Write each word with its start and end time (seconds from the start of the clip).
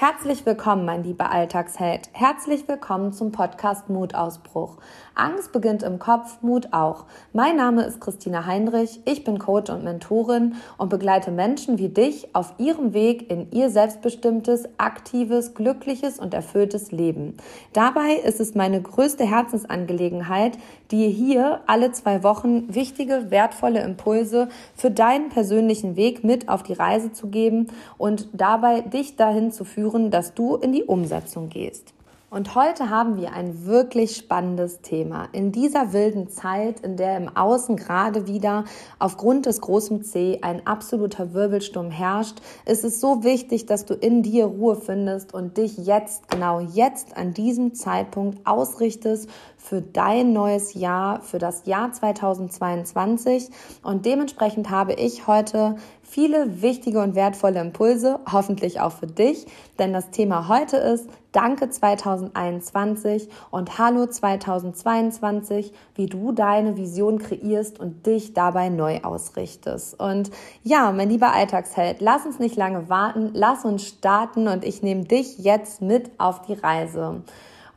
Herzlich 0.00 0.46
willkommen, 0.46 0.86
mein 0.86 1.04
lieber 1.04 1.30
Alltagsheld. 1.30 2.08
Herzlich 2.12 2.66
willkommen 2.66 3.12
zum 3.12 3.32
Podcast 3.32 3.90
Mutausbruch. 3.90 4.78
Angst 5.14 5.52
beginnt 5.52 5.82
im 5.82 5.98
Kopf, 5.98 6.38
Mut 6.40 6.68
auch. 6.72 7.04
Mein 7.34 7.56
Name 7.56 7.82
ist 7.82 8.00
Christina 8.00 8.46
Heinrich. 8.46 9.02
Ich 9.04 9.24
bin 9.24 9.38
Coach 9.38 9.68
und 9.68 9.84
Mentorin 9.84 10.54
und 10.78 10.88
begleite 10.88 11.30
Menschen 11.30 11.76
wie 11.76 11.90
dich 11.90 12.34
auf 12.34 12.54
ihrem 12.56 12.94
Weg 12.94 13.30
in 13.30 13.52
ihr 13.52 13.68
selbstbestimmtes, 13.68 14.70
aktives, 14.78 15.52
glückliches 15.52 16.18
und 16.18 16.32
erfülltes 16.32 16.92
Leben. 16.92 17.36
Dabei 17.74 18.14
ist 18.14 18.40
es 18.40 18.54
meine 18.54 18.80
größte 18.80 19.26
Herzensangelegenheit, 19.26 20.56
dir 20.90 21.10
hier 21.10 21.60
alle 21.66 21.92
zwei 21.92 22.22
Wochen 22.22 22.74
wichtige, 22.74 23.30
wertvolle 23.30 23.82
Impulse 23.82 24.48
für 24.74 24.90
deinen 24.90 25.28
persönlichen 25.28 25.96
Weg 25.96 26.24
mit 26.24 26.48
auf 26.48 26.62
die 26.62 26.72
Reise 26.72 27.12
zu 27.12 27.26
geben 27.26 27.66
und 27.98 28.28
dabei 28.32 28.80
dich 28.80 29.16
dahin 29.16 29.52
zu 29.52 29.66
führen, 29.66 29.89
führen, 29.90 30.10
dass 30.10 30.34
du 30.34 30.56
in 30.56 30.72
die 30.72 30.84
Umsetzung 30.84 31.48
gehst. 31.48 31.92
Und 32.30 32.54
heute 32.54 32.90
haben 32.90 33.16
wir 33.16 33.32
ein 33.32 33.66
wirklich 33.66 34.14
spannendes 34.14 34.82
Thema. 34.82 35.28
In 35.32 35.50
dieser 35.50 35.92
wilden 35.92 36.28
Zeit, 36.28 36.78
in 36.78 36.96
der 36.96 37.16
im 37.16 37.28
Außen 37.36 37.76
gerade 37.76 38.28
wieder 38.28 38.66
aufgrund 39.00 39.46
des 39.46 39.60
großen 39.60 40.04
C 40.04 40.38
ein 40.40 40.64
absoluter 40.64 41.34
Wirbelsturm 41.34 41.90
herrscht, 41.90 42.36
ist 42.66 42.84
es 42.84 43.00
so 43.00 43.24
wichtig, 43.24 43.66
dass 43.66 43.84
du 43.84 43.94
in 43.94 44.22
dir 44.22 44.44
Ruhe 44.44 44.76
findest 44.76 45.34
und 45.34 45.56
dich 45.56 45.76
jetzt, 45.76 46.30
genau 46.30 46.60
jetzt 46.60 47.16
an 47.16 47.34
diesem 47.34 47.74
Zeitpunkt 47.74 48.46
ausrichtest 48.46 49.28
für 49.60 49.82
dein 49.82 50.32
neues 50.32 50.74
Jahr, 50.74 51.20
für 51.20 51.38
das 51.38 51.66
Jahr 51.66 51.92
2022. 51.92 53.50
Und 53.82 54.06
dementsprechend 54.06 54.70
habe 54.70 54.94
ich 54.94 55.26
heute 55.26 55.76
viele 56.02 56.62
wichtige 56.62 57.00
und 57.00 57.14
wertvolle 57.14 57.60
Impulse, 57.60 58.18
hoffentlich 58.30 58.80
auch 58.80 58.92
für 58.92 59.06
dich, 59.06 59.46
denn 59.78 59.92
das 59.92 60.10
Thema 60.10 60.48
heute 60.48 60.76
ist 60.76 61.08
Danke 61.32 61.70
2021 61.70 63.28
und 63.52 63.78
Hallo 63.78 64.06
2022, 64.06 65.72
wie 65.94 66.06
du 66.06 66.32
deine 66.32 66.76
Vision 66.76 67.20
kreierst 67.20 67.78
und 67.78 68.06
dich 68.06 68.34
dabei 68.34 68.68
neu 68.68 69.00
ausrichtest. 69.02 70.00
Und 70.00 70.32
ja, 70.64 70.90
mein 70.90 71.10
lieber 71.10 71.32
Alltagsheld, 71.32 72.00
lass 72.00 72.26
uns 72.26 72.40
nicht 72.40 72.56
lange 72.56 72.88
warten, 72.88 73.30
lass 73.32 73.64
uns 73.64 73.86
starten 73.86 74.48
und 74.48 74.64
ich 74.64 74.82
nehme 74.82 75.04
dich 75.04 75.38
jetzt 75.38 75.80
mit 75.80 76.10
auf 76.18 76.42
die 76.42 76.54
Reise. 76.54 77.22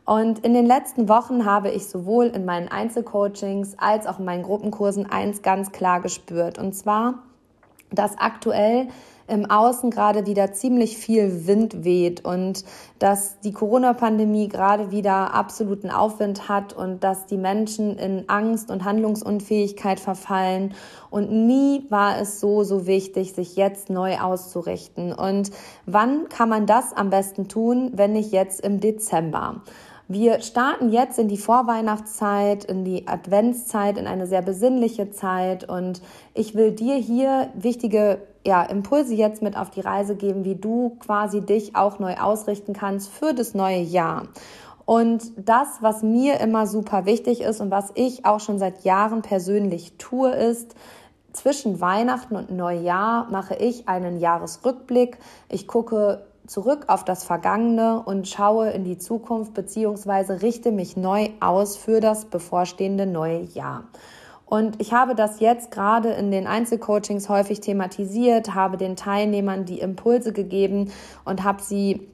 Und 0.04 0.40
in 0.40 0.52
den 0.52 0.66
letzten 0.66 1.08
Wochen 1.08 1.46
habe 1.46 1.70
ich 1.70 1.86
sowohl 1.86 2.26
in 2.26 2.44
meinen 2.44 2.68
Einzelcoachings 2.68 3.76
als 3.78 4.06
auch 4.06 4.18
in 4.18 4.26
meinen 4.26 4.42
Gruppenkursen 4.42 5.10
eins 5.10 5.42
ganz 5.42 5.72
klar 5.72 6.00
gespürt. 6.00 6.58
Und 6.58 6.74
zwar, 6.74 7.22
dass 7.90 8.18
aktuell 8.18 8.88
im 9.26 9.50
Außen 9.50 9.90
gerade 9.90 10.26
wieder 10.26 10.52
ziemlich 10.52 10.98
viel 10.98 11.46
Wind 11.46 11.84
weht 11.84 12.24
und 12.24 12.64
dass 12.98 13.40
die 13.40 13.52
Corona-Pandemie 13.52 14.48
gerade 14.48 14.90
wieder 14.90 15.32
absoluten 15.32 15.90
Aufwind 15.90 16.48
hat 16.48 16.74
und 16.74 17.02
dass 17.02 17.24
die 17.24 17.38
Menschen 17.38 17.96
in 17.96 18.28
Angst 18.28 18.70
und 18.70 18.84
Handlungsunfähigkeit 18.84 19.98
verfallen. 19.98 20.74
Und 21.08 21.30
nie 21.30 21.86
war 21.88 22.20
es 22.20 22.40
so, 22.40 22.64
so 22.64 22.86
wichtig, 22.86 23.32
sich 23.32 23.56
jetzt 23.56 23.88
neu 23.88 24.18
auszurichten. 24.18 25.14
Und 25.14 25.50
wann 25.86 26.28
kann 26.28 26.50
man 26.50 26.66
das 26.66 26.92
am 26.92 27.08
besten 27.08 27.48
tun, 27.48 27.92
wenn 27.94 28.12
nicht 28.12 28.32
jetzt 28.32 28.60
im 28.60 28.80
Dezember? 28.80 29.62
Wir 30.06 30.42
starten 30.42 30.90
jetzt 30.90 31.18
in 31.18 31.28
die 31.28 31.38
Vorweihnachtszeit, 31.38 32.64
in 32.64 32.84
die 32.84 33.08
Adventszeit, 33.08 33.96
in 33.96 34.06
eine 34.06 34.26
sehr 34.26 34.42
besinnliche 34.42 35.10
Zeit 35.10 35.66
und 35.68 36.02
ich 36.34 36.54
will 36.54 36.72
dir 36.72 36.96
hier 36.96 37.48
wichtige 37.54 38.18
ja, 38.46 38.62
Impulse 38.62 39.14
jetzt 39.14 39.40
mit 39.40 39.56
auf 39.56 39.70
die 39.70 39.80
Reise 39.80 40.14
geben, 40.14 40.44
wie 40.44 40.56
du 40.56 40.96
quasi 41.00 41.40
dich 41.40 41.74
auch 41.74 41.98
neu 41.98 42.16
ausrichten 42.16 42.74
kannst 42.74 43.08
für 43.08 43.32
das 43.32 43.54
neue 43.54 43.80
Jahr. 43.80 44.28
Und 44.84 45.32
das, 45.36 45.78
was 45.80 46.02
mir 46.02 46.38
immer 46.40 46.66
super 46.66 47.06
wichtig 47.06 47.40
ist 47.40 47.62
und 47.62 47.70
was 47.70 47.90
ich 47.94 48.26
auch 48.26 48.40
schon 48.40 48.58
seit 48.58 48.84
Jahren 48.84 49.22
persönlich 49.22 49.96
tue, 49.96 50.30
ist, 50.30 50.74
zwischen 51.32 51.80
Weihnachten 51.80 52.36
und 52.36 52.50
Neujahr 52.50 53.28
mache 53.30 53.56
ich 53.56 53.88
einen 53.88 54.18
Jahresrückblick. 54.18 55.18
Ich 55.48 55.66
gucke 55.66 56.26
zurück 56.46 56.84
auf 56.88 57.04
das 57.04 57.24
Vergangene 57.24 58.02
und 58.02 58.28
schaue 58.28 58.70
in 58.70 58.84
die 58.84 58.98
Zukunft 58.98 59.54
beziehungsweise 59.54 60.42
richte 60.42 60.72
mich 60.72 60.96
neu 60.96 61.30
aus 61.40 61.76
für 61.76 62.00
das 62.00 62.26
bevorstehende 62.26 63.06
neue 63.06 63.42
Jahr. 63.42 63.84
Und 64.46 64.80
ich 64.80 64.92
habe 64.92 65.14
das 65.14 65.40
jetzt 65.40 65.70
gerade 65.70 66.10
in 66.10 66.30
den 66.30 66.46
Einzelcoachings 66.46 67.28
häufig 67.28 67.60
thematisiert, 67.60 68.54
habe 68.54 68.76
den 68.76 68.94
Teilnehmern 68.94 69.64
die 69.64 69.80
Impulse 69.80 70.32
gegeben 70.32 70.92
und 71.24 71.44
habe 71.44 71.62
sie 71.62 72.08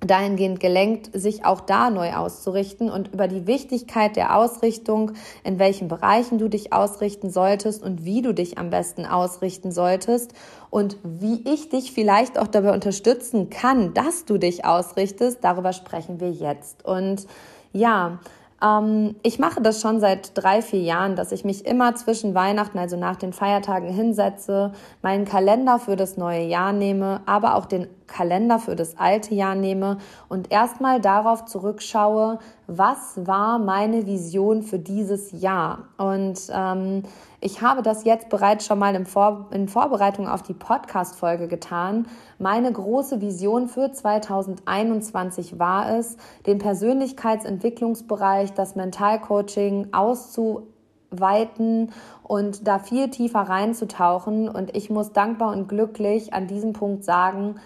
dahingehend 0.00 0.60
gelenkt, 0.60 1.10
sich 1.12 1.44
auch 1.44 1.60
da 1.60 1.90
neu 1.90 2.12
auszurichten 2.12 2.90
und 2.90 3.12
über 3.14 3.28
die 3.28 3.46
Wichtigkeit 3.46 4.16
der 4.16 4.36
Ausrichtung, 4.36 5.12
in 5.42 5.58
welchen 5.58 5.88
Bereichen 5.88 6.38
du 6.38 6.48
dich 6.48 6.72
ausrichten 6.72 7.30
solltest 7.30 7.82
und 7.82 8.04
wie 8.04 8.22
du 8.22 8.32
dich 8.32 8.58
am 8.58 8.70
besten 8.70 9.06
ausrichten 9.06 9.72
solltest 9.72 10.32
und 10.70 10.98
wie 11.02 11.42
ich 11.50 11.70
dich 11.70 11.92
vielleicht 11.92 12.38
auch 12.38 12.48
dabei 12.48 12.72
unterstützen 12.72 13.50
kann, 13.50 13.94
dass 13.94 14.24
du 14.24 14.38
dich 14.38 14.64
ausrichtest, 14.64 15.38
darüber 15.42 15.72
sprechen 15.72 16.20
wir 16.20 16.30
jetzt. 16.30 16.84
Und 16.84 17.26
ja, 17.72 18.18
ähm, 18.62 19.16
ich 19.22 19.38
mache 19.38 19.60
das 19.60 19.80
schon 19.80 20.00
seit 20.00 20.32
drei, 20.34 20.62
vier 20.62 20.80
Jahren, 20.80 21.16
dass 21.16 21.32
ich 21.32 21.44
mich 21.44 21.66
immer 21.66 21.94
zwischen 21.94 22.34
Weihnachten, 22.34 22.78
also 22.78 22.96
nach 22.96 23.16
den 23.16 23.32
Feiertagen 23.32 23.88
hinsetze, 23.88 24.72
meinen 25.02 25.24
Kalender 25.24 25.78
für 25.78 25.96
das 25.96 26.16
neue 26.16 26.44
Jahr 26.44 26.72
nehme, 26.72 27.20
aber 27.26 27.54
auch 27.54 27.66
den 27.66 27.88
Kalender 28.06 28.58
für 28.58 28.76
das 28.76 28.98
alte 28.98 29.34
Jahr 29.34 29.54
nehme 29.54 29.98
und 30.28 30.52
erstmal 30.52 31.00
darauf 31.00 31.44
zurückschaue, 31.44 32.38
was 32.66 33.26
war 33.26 33.58
meine 33.58 34.06
Vision 34.06 34.62
für 34.62 34.78
dieses 34.78 35.40
Jahr. 35.40 35.88
Und 35.98 36.40
ähm, 36.50 37.02
ich 37.40 37.62
habe 37.62 37.82
das 37.82 38.04
jetzt 38.04 38.28
bereits 38.28 38.66
schon 38.66 38.78
mal 38.78 38.94
in, 38.94 39.06
Vor 39.06 39.46
in 39.52 39.68
Vorbereitung 39.68 40.26
auf 40.26 40.42
die 40.42 40.54
Podcast-Folge 40.54 41.48
getan. 41.48 42.06
Meine 42.38 42.72
große 42.72 43.20
Vision 43.20 43.68
für 43.68 43.92
2021 43.92 45.58
war 45.58 45.96
es, 45.96 46.16
den 46.46 46.58
Persönlichkeitsentwicklungsbereich, 46.58 48.54
das 48.54 48.74
Mentalcoaching 48.74 49.88
auszuweiten 49.92 51.92
und 52.22 52.66
da 52.66 52.78
viel 52.78 53.10
tiefer 53.10 53.42
reinzutauchen. 53.42 54.48
Und 54.48 54.74
ich 54.76 54.90
muss 54.90 55.12
dankbar 55.12 55.52
und 55.52 55.68
glücklich 55.68 56.32
an 56.32 56.48
diesem 56.48 56.72
Punkt 56.72 57.04
sagen, 57.04 57.56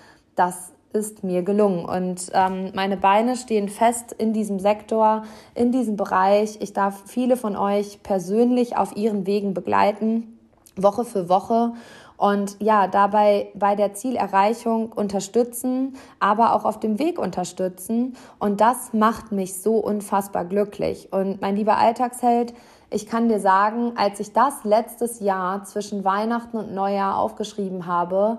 das 0.41 0.73
ist 0.95 1.23
mir 1.23 1.43
gelungen. 1.43 1.84
Und 1.84 2.33
ähm, 2.33 2.73
meine 2.75 2.97
Beine 2.97 3.37
stehen 3.37 3.69
fest 3.69 4.12
in 4.17 4.33
diesem 4.33 4.59
Sektor, 4.59 5.25
in 5.55 5.71
diesem 5.71 5.97
Bereich. 5.97 6.56
Ich 6.61 6.73
darf 6.73 7.03
viele 7.06 7.37
von 7.37 7.56
euch 7.56 8.03
persönlich 8.03 8.77
auf 8.77 8.97
ihren 8.97 9.27
Wegen 9.27 9.53
begleiten, 9.53 10.39
Woche 10.77 11.05
für 11.05 11.29
Woche. 11.29 11.75
Und 12.17 12.56
ja, 12.61 12.87
dabei 12.87 13.49
bei 13.55 13.77
der 13.77 13.93
Zielerreichung 13.93 14.93
unterstützen, 14.93 15.95
aber 16.21 16.55
auch 16.55 16.65
auf 16.65 16.81
dem 16.81 16.99
Weg 16.99 17.19
unterstützen. 17.19 18.17
Und 18.39 18.62
das 18.62 18.95
macht 18.95 19.31
mich 19.31 19.61
so 19.61 19.77
unfassbar 19.77 20.47
glücklich. 20.47 21.12
Und 21.12 21.43
mein 21.43 21.55
lieber 21.55 21.77
Alltagsheld, 21.77 22.55
ich 22.91 23.06
kann 23.06 23.29
dir 23.29 23.41
sagen, 23.41 23.93
als 23.97 24.21
ich 24.21 24.33
das 24.33 24.65
letztes 24.65 25.21
Jahr 25.21 25.65
zwischen 25.65 26.03
Weihnachten 26.05 26.56
und 26.56 26.75
Neujahr 26.75 27.19
aufgeschrieben 27.19 27.87
habe, 27.87 28.39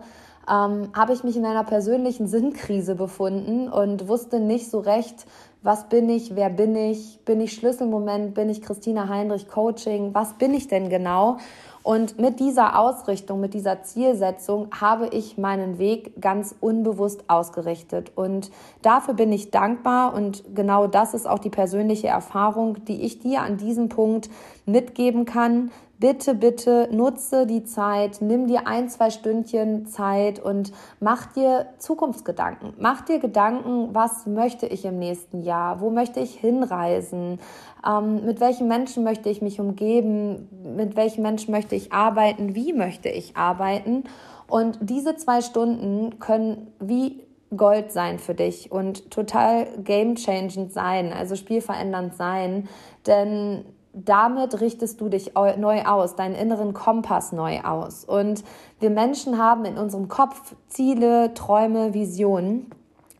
ähm, 0.49 0.89
habe 0.93 1.13
ich 1.13 1.23
mich 1.23 1.37
in 1.37 1.45
einer 1.45 1.63
persönlichen 1.63 2.27
Sinnkrise 2.27 2.95
befunden 2.95 3.69
und 3.69 4.07
wusste 4.07 4.39
nicht 4.39 4.69
so 4.69 4.79
recht, 4.79 5.25
was 5.63 5.89
bin 5.89 6.09
ich, 6.09 6.35
wer 6.35 6.49
bin 6.49 6.75
ich, 6.75 7.19
bin 7.23 7.39
ich 7.39 7.53
Schlüsselmoment, 7.53 8.33
bin 8.33 8.49
ich 8.49 8.61
Christina 8.61 9.07
Heinrich 9.09 9.47
Coaching, 9.47 10.13
was 10.13 10.33
bin 10.33 10.53
ich 10.53 10.67
denn 10.67 10.89
genau? 10.89 11.37
Und 11.83 12.19
mit 12.19 12.39
dieser 12.39 12.77
Ausrichtung, 12.77 13.39
mit 13.39 13.53
dieser 13.53 13.83
Zielsetzung 13.83 14.67
habe 14.79 15.07
ich 15.07 15.37
meinen 15.37 15.79
Weg 15.79 16.21
ganz 16.21 16.55
unbewusst 16.59 17.23
ausgerichtet. 17.27 18.11
Und 18.15 18.51
dafür 18.83 19.15
bin 19.15 19.31
ich 19.31 19.49
dankbar. 19.49 20.13
Und 20.13 20.43
genau 20.53 20.85
das 20.85 21.15
ist 21.15 21.27
auch 21.27 21.39
die 21.39 21.49
persönliche 21.49 22.07
Erfahrung, 22.07 22.85
die 22.85 23.01
ich 23.01 23.19
dir 23.19 23.41
an 23.41 23.57
diesem 23.57 23.89
Punkt 23.89 24.29
mitgeben 24.65 25.25
kann, 25.25 25.71
bitte, 26.01 26.33
bitte 26.33 26.89
nutze 26.91 27.47
die 27.47 27.63
Zeit, 27.63 28.17
nimm 28.19 28.47
dir 28.47 28.67
ein, 28.67 28.89
zwei 28.89 29.09
Stündchen 29.11 29.85
Zeit 29.85 30.39
und 30.39 30.73
mach 30.99 31.27
dir 31.27 31.67
Zukunftsgedanken. 31.77 32.73
Mach 32.77 33.01
dir 33.01 33.19
Gedanken, 33.19 33.93
was 33.93 34.25
möchte 34.25 34.65
ich 34.65 34.83
im 34.83 34.99
nächsten 34.99 35.41
Jahr? 35.43 35.79
Wo 35.79 35.91
möchte 35.91 36.19
ich 36.19 36.33
hinreisen? 36.33 37.39
Ähm, 37.87 38.25
mit 38.25 38.41
welchen 38.41 38.67
Menschen 38.67 39.05
möchte 39.05 39.29
ich 39.29 39.41
mich 39.41 39.61
umgeben? 39.61 40.49
Mit 40.75 40.97
welchen 40.97 41.21
Menschen 41.21 41.51
möchte 41.51 41.75
ich 41.75 41.93
arbeiten? 41.93 42.55
Wie 42.55 42.73
möchte 42.73 43.07
ich 43.07 43.37
arbeiten? 43.37 44.03
Und 44.47 44.79
diese 44.81 45.15
zwei 45.15 45.41
Stunden 45.41 46.19
können 46.19 46.73
wie 46.79 47.23
Gold 47.55 47.91
sein 47.91 48.17
für 48.17 48.33
dich 48.33 48.71
und 48.71 49.11
total 49.11 49.67
game 49.83 50.15
changing 50.15 50.69
sein, 50.69 51.13
also 51.13 51.35
spielverändernd 51.35 52.15
sein, 52.15 52.67
denn 53.05 53.65
damit 53.93 54.61
richtest 54.61 55.01
du 55.01 55.09
dich 55.09 55.33
neu 55.35 55.83
aus, 55.83 56.15
deinen 56.15 56.35
inneren 56.35 56.73
Kompass 56.73 57.31
neu 57.31 57.61
aus. 57.61 58.05
Und 58.05 58.43
wir 58.79 58.89
Menschen 58.89 59.37
haben 59.37 59.65
in 59.65 59.77
unserem 59.77 60.07
Kopf 60.07 60.55
Ziele, 60.67 61.33
Träume, 61.33 61.93
Visionen. 61.93 62.71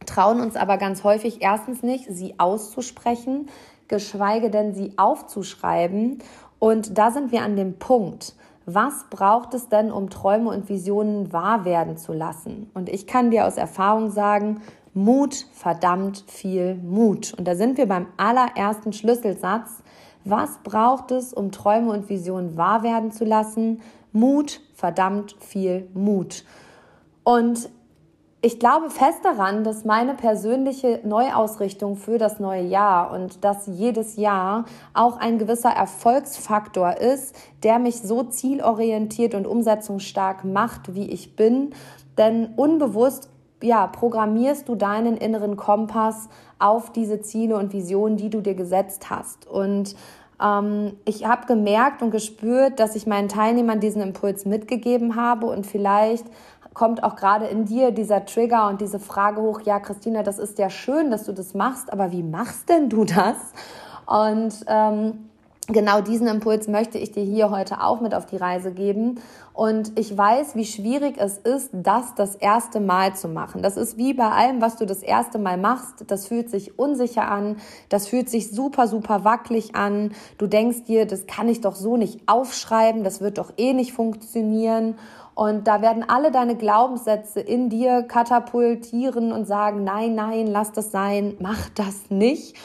trauen 0.06 0.42
uns 0.42 0.56
aber 0.56 0.78
ganz 0.78 1.04
häufig 1.04 1.42
erstens 1.42 1.84
nicht, 1.84 2.06
sie 2.10 2.40
auszusprechen, 2.40 3.50
geschweige 3.88 4.50
denn 4.50 4.74
sie 4.74 4.94
aufzuschreiben. 4.98 6.20
Und 6.60 6.98
da 6.98 7.12
sind 7.12 7.32
wir 7.32 7.44
an 7.44 7.56
dem 7.56 7.78
Punkt. 7.78 8.36
Was 8.66 9.06
braucht 9.10 9.54
es 9.54 9.70
denn, 9.70 9.92
um 9.92 10.10
Träume 10.10 10.50
und 10.50 10.70
Visionen 10.70 11.34
wahr 11.34 11.66
werden 11.66 11.98
zu 11.98 12.14
lassen? 12.14 12.70
Und 12.74 12.90
ich 12.90 13.08
kann 13.08 13.32
dir 13.32 13.46
aus 13.46 13.58
Erfahrung 13.58 14.12
sagen, 14.12 14.62
Mut, 14.94 15.46
verdammt 15.54 16.24
viel 16.28 16.76
Mut. 16.76 17.34
Und 17.38 17.48
da 17.48 17.56
sind 17.56 17.78
wir 17.78 17.88
beim 17.88 18.08
allerersten 18.18 18.94
Schlüsselsatz. 18.94 19.82
Was 20.24 20.60
braucht 20.64 21.12
es, 21.12 21.34
um 21.34 21.52
Träume 21.52 21.92
und 21.92 22.10
Visionen 22.10 22.58
wahr 22.58 22.84
werden 22.84 23.12
zu 23.12 23.26
lassen? 23.26 23.82
Mut, 24.12 24.62
verdammt 24.76 25.36
viel 25.40 25.88
Mut. 25.94 26.44
Und 27.24 27.70
ich 28.44 28.58
glaube 28.58 28.90
fest 28.90 29.20
daran, 29.24 29.64
dass 29.64 29.86
meine 29.86 30.16
persönliche 30.16 31.02
Neuausrichtung 31.04 31.96
für 31.96 32.18
das 32.18 32.40
neue 32.40 32.64
Jahr 32.64 33.12
und 33.12 33.44
das 33.44 33.68
jedes 33.68 34.16
Jahr 34.16 34.66
auch 34.96 35.18
ein 35.18 35.38
gewisser 35.38 35.70
Erfolgsfaktor 35.70 36.98
ist, 36.98 37.36
der 37.62 37.78
mich 37.78 38.02
so 38.02 38.24
zielorientiert 38.24 39.36
und 39.36 39.46
umsetzungsstark 39.46 40.44
macht, 40.44 40.96
wie 40.96 41.12
ich 41.12 41.36
bin. 41.36 41.76
Denn 42.18 42.56
unbewusst 42.56 43.30
ja, 43.62 43.88
programmierst 43.88 44.68
du 44.68 44.76
deinen 44.76 45.18
inneren 45.18 45.58
Kompass 45.58 46.30
auf 46.60 46.92
diese 46.92 47.22
Ziele 47.22 47.58
und 47.58 47.74
Visionen, 47.74 48.18
die 48.18 48.30
du 48.30 48.42
dir 48.42 48.56
gesetzt 48.56 49.10
hast. 49.10 49.48
Und 49.48 49.96
ähm, 50.42 50.98
ich 51.06 51.26
habe 51.26 51.46
gemerkt 51.46 52.02
und 52.02 52.12
gespürt, 52.12 52.80
dass 52.80 52.96
ich 52.96 53.08
meinen 53.08 53.30
Teilnehmern 53.30 53.80
diesen 53.80 54.02
Impuls 54.02 54.46
mitgegeben 54.46 55.16
habe 55.16 55.48
und 55.48 55.66
vielleicht 55.66 56.26
kommt 56.74 57.04
auch 57.04 57.16
gerade 57.16 57.48
in 57.48 57.66
dir 57.66 57.92
dieser 57.92 58.26
Trigger 58.26 58.70
und 58.70 58.82
diese 58.82 59.00
Frage 59.00 59.42
hoch, 59.42 59.62
ja, 59.62 59.80
Christina, 59.80 60.24
das 60.24 60.40
ist 60.40 60.58
ja 60.58 60.70
schön, 60.70 61.12
dass 61.12 61.26
du 61.26 61.34
das 61.34 61.54
machst, 61.54 61.92
aber 61.92 62.12
wie 62.12 62.24
machst 62.24 62.70
denn 62.70 62.90
du 62.90 63.04
das? 63.04 63.36
Und 64.06 64.66
ähm, 64.68 65.30
genau 65.74 66.02
diesen 66.02 66.28
Impuls 66.28 66.68
möchte 66.68 66.98
ich 66.98 67.12
dir 67.12 67.24
hier 67.24 67.50
heute 67.50 67.82
auch 67.82 68.02
mit 68.02 68.14
auf 68.14 68.26
die 68.26 68.38
Reise 68.38 68.72
geben. 68.72 69.20
Und 69.54 69.98
ich 70.00 70.18
weiß, 70.18 70.56
wie 70.56 70.66
schwierig 70.66 71.16
es 71.18 71.38
ist, 71.38 71.72
das 71.74 72.16
das 72.16 72.36
erste 72.36 72.80
Mal 72.80 73.16
zu 73.16 73.28
machen. 73.28 73.62
Das 73.62 73.78
ist 73.78 73.98
wie 73.98 74.14
bei 74.14 74.30
allem, 74.30 74.62
was 74.62 74.78
du 74.78 74.86
das 74.86 75.04
erste 75.04 75.40
Mal 75.40 75.58
machst. 75.58 76.06
Das 76.08 76.28
fühlt 76.28 76.50
sich 76.50 76.80
unsicher 76.80 77.30
an. 77.30 77.58
Das 77.90 78.08
fühlt 78.08 78.30
sich 78.30 78.52
super, 78.52 78.88
super 78.88 79.24
wackelig 79.24 79.76
an. 79.76 80.14
Du 80.38 80.48
denkst 80.48 80.86
dir, 80.86 81.06
das 81.06 81.28
kann 81.28 81.50
ich 81.50 81.62
doch 81.62 81.76
so 81.76 81.98
nicht 81.98 82.22
aufschreiben. 82.28 83.04
Das 83.04 83.22
wird 83.22 83.38
doch 83.38 83.54
eh 83.58 83.74
nicht 83.74 83.94
funktionieren. 83.94 84.96
Und 85.34 85.68
da 85.68 85.82
werden 85.82 86.06
alle 86.08 86.32
deine 86.32 86.56
Glaubenssätze 86.56 87.40
in 87.40 87.70
dir 87.70 88.04
katapultieren 88.04 89.32
und 89.32 89.46
sagen, 89.46 89.84
nein, 89.84 90.14
nein, 90.16 90.48
lass 90.48 90.72
das 90.72 90.92
sein, 90.92 91.36
mach 91.40 91.70
das 91.70 92.10
nicht. 92.10 92.56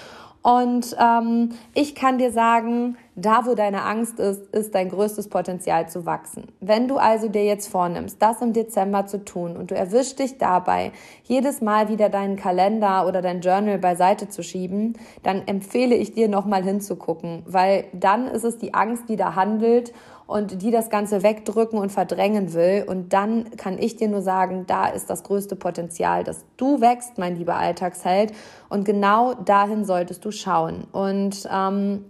Und 0.46 0.94
ähm, 1.00 1.48
ich 1.74 1.96
kann 1.96 2.18
dir 2.18 2.30
sagen, 2.30 2.96
da 3.16 3.46
wo 3.46 3.56
deine 3.56 3.82
Angst 3.82 4.20
ist, 4.20 4.54
ist 4.54 4.76
dein 4.76 4.90
größtes 4.90 5.28
Potenzial 5.28 5.88
zu 5.88 6.06
wachsen. 6.06 6.44
Wenn 6.60 6.86
du 6.86 6.98
also 6.98 7.28
dir 7.28 7.44
jetzt 7.44 7.66
vornimmst, 7.66 8.22
das 8.22 8.40
im 8.42 8.52
Dezember 8.52 9.06
zu 9.06 9.24
tun 9.24 9.56
und 9.56 9.72
du 9.72 9.74
erwischst 9.74 10.20
dich 10.20 10.38
dabei, 10.38 10.92
jedes 11.24 11.62
Mal 11.62 11.88
wieder 11.88 12.10
deinen 12.10 12.36
Kalender 12.36 13.08
oder 13.08 13.22
dein 13.22 13.40
Journal 13.40 13.78
beiseite 13.78 14.28
zu 14.28 14.44
schieben, 14.44 14.96
dann 15.24 15.48
empfehle 15.48 15.96
ich 15.96 16.12
dir 16.12 16.28
nochmal 16.28 16.62
hinzugucken, 16.62 17.42
weil 17.44 17.86
dann 17.92 18.28
ist 18.28 18.44
es 18.44 18.56
die 18.56 18.72
Angst, 18.72 19.08
die 19.08 19.16
da 19.16 19.34
handelt 19.34 19.92
und 20.26 20.62
die 20.62 20.70
das 20.70 20.90
Ganze 20.90 21.22
wegdrücken 21.22 21.78
und 21.78 21.92
verdrängen 21.92 22.52
will. 22.52 22.84
Und 22.86 23.12
dann 23.12 23.56
kann 23.56 23.78
ich 23.78 23.96
dir 23.96 24.08
nur 24.08 24.22
sagen, 24.22 24.64
da 24.66 24.86
ist 24.86 25.08
das 25.08 25.22
größte 25.22 25.56
Potenzial, 25.56 26.24
dass 26.24 26.44
du 26.56 26.80
wächst, 26.80 27.18
mein 27.18 27.36
lieber 27.36 27.56
Alltagsheld. 27.56 28.32
Und 28.68 28.84
genau 28.84 29.34
dahin 29.34 29.84
solltest 29.84 30.24
du 30.24 30.30
schauen. 30.30 30.86
Und 30.92 31.48
ähm, 31.52 32.04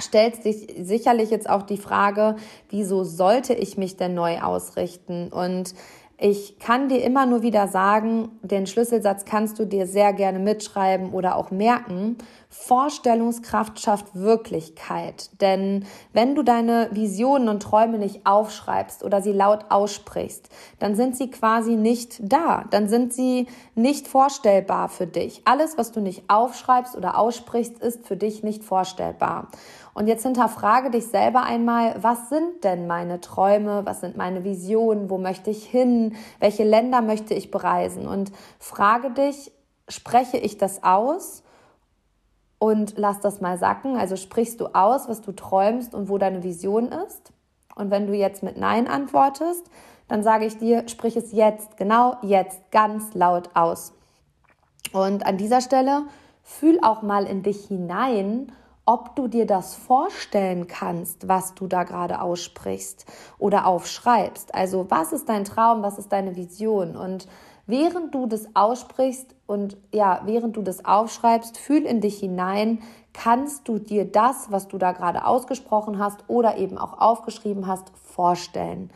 stellt 0.00 0.42
sich 0.42 0.74
sicherlich 0.80 1.30
jetzt 1.30 1.48
auch 1.48 1.62
die 1.62 1.78
Frage, 1.78 2.36
wieso 2.68 3.04
sollte 3.04 3.54
ich 3.54 3.78
mich 3.78 3.96
denn 3.96 4.14
neu 4.14 4.40
ausrichten? 4.40 5.28
Und 5.28 5.74
ich 6.18 6.58
kann 6.58 6.88
dir 6.88 7.02
immer 7.04 7.26
nur 7.26 7.42
wieder 7.42 7.68
sagen, 7.68 8.30
den 8.42 8.66
Schlüsselsatz 8.66 9.26
kannst 9.26 9.58
du 9.58 9.66
dir 9.66 9.86
sehr 9.86 10.14
gerne 10.14 10.38
mitschreiben 10.38 11.12
oder 11.12 11.36
auch 11.36 11.50
merken. 11.50 12.16
Vorstellungskraft 12.58 13.80
schafft 13.80 14.14
Wirklichkeit. 14.14 15.30
Denn 15.40 15.86
wenn 16.12 16.34
du 16.34 16.42
deine 16.42 16.88
Visionen 16.90 17.48
und 17.48 17.62
Träume 17.62 17.98
nicht 17.98 18.26
aufschreibst 18.26 19.04
oder 19.04 19.22
sie 19.22 19.32
laut 19.32 19.66
aussprichst, 19.68 20.48
dann 20.80 20.96
sind 20.96 21.16
sie 21.16 21.30
quasi 21.30 21.76
nicht 21.76 22.16
da. 22.20 22.64
Dann 22.70 22.88
sind 22.88 23.12
sie 23.12 23.46
nicht 23.76 24.08
vorstellbar 24.08 24.88
für 24.88 25.06
dich. 25.06 25.42
Alles, 25.44 25.78
was 25.78 25.92
du 25.92 26.00
nicht 26.00 26.24
aufschreibst 26.28 26.96
oder 26.96 27.18
aussprichst, 27.18 27.78
ist 27.78 28.04
für 28.04 28.16
dich 28.16 28.42
nicht 28.42 28.64
vorstellbar. 28.64 29.48
Und 29.94 30.08
jetzt 30.08 30.24
hinterfrage 30.24 30.90
dich 30.90 31.06
selber 31.06 31.44
einmal, 31.44 31.94
was 32.02 32.30
sind 32.30 32.64
denn 32.64 32.88
meine 32.88 33.20
Träume? 33.20 33.86
Was 33.86 34.00
sind 34.00 34.16
meine 34.16 34.42
Visionen? 34.42 35.08
Wo 35.08 35.18
möchte 35.18 35.50
ich 35.50 35.64
hin? 35.64 36.16
Welche 36.40 36.64
Länder 36.64 37.00
möchte 37.00 37.34
ich 37.34 37.52
bereisen? 37.52 38.08
Und 38.08 38.32
frage 38.58 39.12
dich, 39.12 39.52
spreche 39.88 40.38
ich 40.38 40.58
das 40.58 40.82
aus? 40.82 41.44
Und 42.58 42.94
lass 42.96 43.20
das 43.20 43.40
mal 43.40 43.58
sacken. 43.58 43.96
Also 43.96 44.16
sprichst 44.16 44.60
du 44.60 44.68
aus, 44.68 45.08
was 45.08 45.20
du 45.20 45.32
träumst 45.32 45.94
und 45.94 46.08
wo 46.08 46.18
deine 46.18 46.42
Vision 46.42 46.90
ist? 46.90 47.32
Und 47.74 47.90
wenn 47.90 48.06
du 48.06 48.14
jetzt 48.14 48.42
mit 48.42 48.56
Nein 48.56 48.88
antwortest, 48.88 49.70
dann 50.08 50.22
sage 50.22 50.46
ich 50.46 50.56
dir, 50.56 50.88
sprich 50.88 51.16
es 51.16 51.32
jetzt, 51.32 51.76
genau 51.76 52.16
jetzt, 52.22 52.70
ganz 52.70 53.12
laut 53.14 53.50
aus. 53.54 53.92
Und 54.92 55.26
an 55.26 55.36
dieser 55.36 55.60
Stelle 55.60 56.04
fühl 56.42 56.78
auch 56.80 57.02
mal 57.02 57.26
in 57.26 57.42
dich 57.42 57.66
hinein 57.66 58.52
ob 58.86 59.16
du 59.16 59.26
dir 59.26 59.46
das 59.46 59.74
vorstellen 59.74 60.68
kannst, 60.68 61.28
was 61.28 61.54
du 61.54 61.66
da 61.66 61.82
gerade 61.82 62.22
aussprichst 62.22 63.04
oder 63.36 63.66
aufschreibst. 63.66 64.54
Also 64.54 64.86
was 64.88 65.12
ist 65.12 65.28
dein 65.28 65.44
Traum, 65.44 65.82
was 65.82 65.98
ist 65.98 66.12
deine 66.12 66.36
Vision? 66.36 66.96
Und 66.96 67.26
während 67.66 68.14
du 68.14 68.26
das 68.26 68.46
aussprichst 68.54 69.34
und 69.46 69.76
ja, 69.92 70.22
während 70.24 70.56
du 70.56 70.62
das 70.62 70.84
aufschreibst, 70.84 71.58
fühl 71.58 71.84
in 71.84 72.00
dich 72.00 72.18
hinein, 72.18 72.80
kannst 73.12 73.68
du 73.68 73.78
dir 73.78 74.04
das, 74.04 74.50
was 74.50 74.68
du 74.68 74.78
da 74.78 74.92
gerade 74.92 75.24
ausgesprochen 75.24 75.98
hast 75.98 76.24
oder 76.28 76.58
eben 76.58 76.78
auch 76.78 76.98
aufgeschrieben 76.98 77.66
hast, 77.66 77.90
vorstellen. 78.04 78.90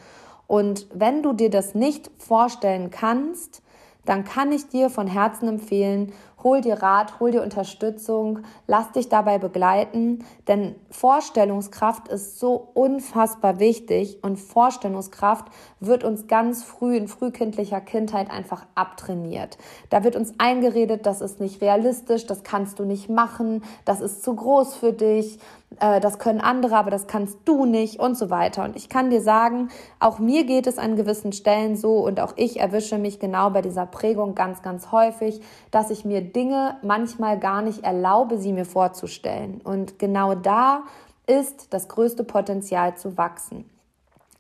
Und 0.47 0.87
wenn 0.93 1.23
du 1.23 1.33
dir 1.33 1.51
das 1.51 1.75
nicht 1.75 2.11
vorstellen 2.19 2.91
kannst, 2.91 3.63
dann 4.05 4.25
kann 4.25 4.51
ich 4.51 4.69
dir 4.69 4.91
von 4.91 5.07
Herzen 5.07 5.49
empfehlen, 5.49 6.13
hol 6.43 6.61
dir 6.61 6.83
Rat, 6.83 7.21
hol 7.21 7.31
dir 7.31 7.43
Unterstützung, 7.43 8.41
lass 8.67 8.93
dich 8.93 9.09
dabei 9.09 9.39
begleiten, 9.39 10.25
denn 10.49 10.75
Vorstellungskraft 10.91 12.09
ist 12.09 12.39
so 12.39 12.71
unfassbar 12.75 13.59
wichtig 13.59 14.19
und 14.23 14.37
Vorstellungskraft 14.37 15.47
wird 15.81 16.05
uns 16.05 16.27
ganz 16.27 16.63
früh 16.63 16.97
in 16.97 17.09
frühkindlicher 17.09 17.81
Kindheit 17.81 18.31
einfach 18.31 18.67
abtrainiert. 18.75 19.59
Da 19.91 20.05
wird 20.05 20.17
uns 20.17 20.35
eingeredet, 20.39 21.07
das 21.07 21.21
ist 21.21 21.41
nicht 21.41 21.61
realistisch, 21.61 22.27
das 22.27 22.43
kannst 22.43 22.79
du 22.79 22.85
nicht 22.85 23.09
machen, 23.09 23.63
das 23.85 24.01
ist 24.01 24.23
zu 24.23 24.35
groß 24.35 24.75
für 24.75 24.93
dich, 24.93 25.39
äh, 25.79 26.01
das 26.01 26.19
können 26.19 26.41
andere, 26.41 26.77
aber 26.77 26.91
das 26.91 27.07
kannst 27.07 27.39
du 27.45 27.65
nicht 27.65 28.01
und 28.01 28.17
so 28.17 28.31
weiter. 28.31 28.65
Und 28.65 28.77
ich 28.77 28.89
kann 28.89 29.11
dir 29.11 29.21
sagen, 29.21 29.69
auch 30.01 30.19
mir 30.19 30.45
geht 30.45 30.67
es 30.67 30.79
an 30.79 30.97
gewissen 30.97 31.33
Stellen 31.33 31.77
so 31.77 31.99
und 31.99 32.21
auch 32.21 32.35
ich 32.37 32.59
erwische 32.59 32.99
mich 32.99 33.21
genau 33.21 33.51
bei 33.51 33.63
dieser 33.63 33.87
Prägung 33.87 34.35
ganz, 34.35 34.63
ganz 34.63 34.91
häufig, 34.91 35.41
dass 35.71 35.91
ich 35.91 36.05
mir 36.05 36.21
Dinge 36.21 36.77
manchmal 36.83 37.39
gar 37.39 37.63
nicht 37.63 37.85
erlaube, 37.85 38.39
sie 38.39 38.53
mir 38.53 38.65
vorzustellen. 38.67 39.61
Und 39.63 39.99
genau 39.99 40.35
da 40.35 40.83
ist 41.27 41.73
das 41.73 41.89
größte 41.89 42.25
Potenzial 42.25 42.97
zu 42.97 43.17
wachsen 43.17 43.65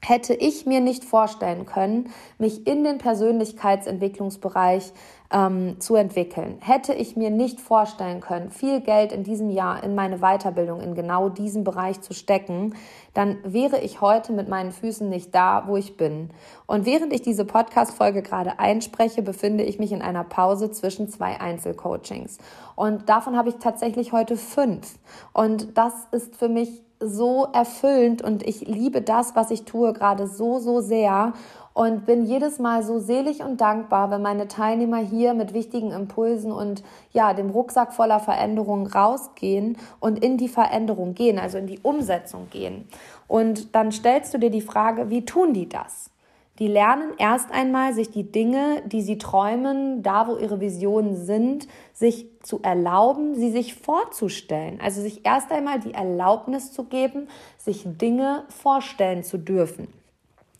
hätte 0.02 0.34
ich 0.34 0.66
mir 0.66 0.80
nicht 0.80 1.04
vorstellen 1.04 1.66
können, 1.66 2.10
mich 2.38 2.66
in 2.66 2.84
den 2.84 2.98
Persönlichkeitsentwicklungsbereich 2.98 4.92
ähm, 5.32 5.80
zu 5.80 5.94
entwickeln. 5.94 6.58
Hätte 6.60 6.92
ich 6.92 7.16
mir 7.16 7.30
nicht 7.30 7.60
vorstellen 7.60 8.20
können, 8.20 8.50
viel 8.50 8.80
Geld 8.80 9.12
in 9.12 9.22
diesem 9.22 9.50
Jahr 9.50 9.82
in 9.84 9.94
meine 9.94 10.18
Weiterbildung 10.18 10.80
in 10.80 10.94
genau 10.94 11.28
diesem 11.28 11.62
Bereich 11.62 12.00
zu 12.00 12.14
stecken, 12.14 12.74
dann 13.14 13.38
wäre 13.44 13.80
ich 13.80 14.00
heute 14.00 14.32
mit 14.32 14.48
meinen 14.48 14.72
Füßen 14.72 15.08
nicht 15.08 15.34
da, 15.34 15.64
wo 15.66 15.76
ich 15.76 15.96
bin. 15.96 16.30
Und 16.66 16.84
während 16.86 17.12
ich 17.12 17.22
diese 17.22 17.44
Podcast-Folge 17.44 18.22
gerade 18.22 18.58
einspreche, 18.58 19.22
befinde 19.22 19.64
ich 19.64 19.78
mich 19.78 19.92
in 19.92 20.02
einer 20.02 20.24
Pause 20.24 20.70
zwischen 20.70 21.08
zwei 21.08 21.40
Einzelcoachings. 21.40 22.38
Und 22.74 23.08
davon 23.08 23.36
habe 23.36 23.50
ich 23.50 23.56
tatsächlich 23.56 24.12
heute 24.12 24.36
fünf. 24.36 24.98
Und 25.32 25.76
das 25.78 25.92
ist 26.12 26.36
für 26.36 26.48
mich 26.48 26.82
so 27.00 27.48
erfüllend 27.52 28.20
und 28.20 28.46
ich 28.46 28.60
liebe 28.68 29.00
das, 29.00 29.34
was 29.34 29.50
ich 29.50 29.64
tue, 29.64 29.94
gerade 29.94 30.26
so, 30.26 30.58
so 30.58 30.82
sehr 30.82 31.32
und 31.72 32.06
bin 32.06 32.24
jedes 32.24 32.58
Mal 32.58 32.82
so 32.82 32.98
selig 32.98 33.42
und 33.42 33.60
dankbar, 33.60 34.10
wenn 34.10 34.22
meine 34.22 34.48
Teilnehmer 34.48 34.98
hier 34.98 35.34
mit 35.34 35.54
wichtigen 35.54 35.92
Impulsen 35.92 36.52
und 36.52 36.82
ja, 37.12 37.32
dem 37.32 37.50
Rucksack 37.50 37.92
voller 37.92 38.20
Veränderungen 38.20 38.86
rausgehen 38.86 39.76
und 40.00 40.22
in 40.22 40.36
die 40.36 40.48
Veränderung 40.48 41.14
gehen, 41.14 41.38
also 41.38 41.58
in 41.58 41.66
die 41.66 41.80
Umsetzung 41.80 42.48
gehen. 42.50 42.88
Und 43.28 43.74
dann 43.74 43.92
stellst 43.92 44.34
du 44.34 44.38
dir 44.38 44.50
die 44.50 44.60
Frage, 44.60 45.10
wie 45.10 45.24
tun 45.24 45.52
die 45.52 45.68
das? 45.68 46.10
Die 46.58 46.66
lernen 46.66 47.12
erst 47.16 47.50
einmal, 47.52 47.94
sich 47.94 48.10
die 48.10 48.30
Dinge, 48.30 48.82
die 48.84 49.00
sie 49.00 49.16
träumen, 49.16 50.02
da 50.02 50.28
wo 50.28 50.36
ihre 50.36 50.60
Visionen 50.60 51.16
sind, 51.16 51.66
sich 51.94 52.26
zu 52.42 52.60
erlauben, 52.60 53.34
sie 53.34 53.50
sich 53.50 53.74
vorzustellen. 53.74 54.78
Also 54.82 55.00
sich 55.00 55.24
erst 55.24 55.50
einmal 55.52 55.80
die 55.80 55.94
Erlaubnis 55.94 56.70
zu 56.70 56.84
geben, 56.84 57.28
sich 57.56 57.84
Dinge 57.86 58.44
vorstellen 58.50 59.22
zu 59.22 59.38
dürfen. 59.38 59.88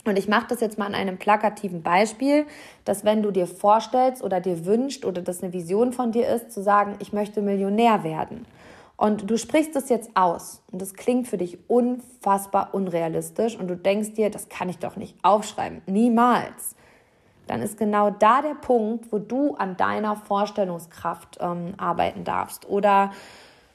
Und 0.05 0.19
ich 0.19 0.29
mache 0.29 0.47
das 0.49 0.61
jetzt 0.61 0.79
mal 0.79 0.87
an 0.87 0.95
einem 0.95 1.19
plakativen 1.19 1.83
Beispiel, 1.83 2.47
dass 2.85 3.05
wenn 3.05 3.23
du 3.23 3.31
dir 3.31 3.47
vorstellst 3.47 4.23
oder 4.23 4.41
dir 4.41 4.65
wünscht 4.65 5.05
oder 5.05 5.21
das 5.21 5.43
eine 5.43 5.53
Vision 5.53 5.93
von 5.93 6.13
dir 6.13 6.27
ist, 6.29 6.53
zu 6.53 6.63
sagen, 6.63 6.97
ich 7.01 7.13
möchte 7.13 7.43
Millionär 7.43 8.03
werden. 8.03 8.47
Und 8.97 9.31
du 9.31 9.39
sprichst 9.39 9.77
es 9.77 9.89
jetzt 9.89 10.11
aus 10.15 10.63
und 10.71 10.83
das 10.83 10.93
klingt 10.93 11.27
für 11.27 11.39
dich 11.39 11.59
unfassbar 11.69 12.75
unrealistisch 12.75 13.57
und 13.57 13.69
du 13.69 13.75
denkst 13.75 14.13
dir, 14.13 14.31
das 14.31 14.51
kann 14.51 14.69
ich 14.69 14.79
doch 14.79 14.97
nicht 14.97 15.17
aufschreiben, 15.23 15.81
niemals. 15.87 16.77
Dann 17.47 17.63
ist 17.63 17.79
genau 17.79 18.11
da 18.11 18.43
der 18.43 18.55
Punkt, 18.55 19.11
wo 19.11 19.19
du 19.19 19.55
an 19.55 19.77
deiner 19.77 20.17
Vorstellungskraft 20.17 21.39
ähm, 21.41 21.75
arbeiten 21.79 22.25
darfst. 22.25 22.69
Oder 22.69 23.13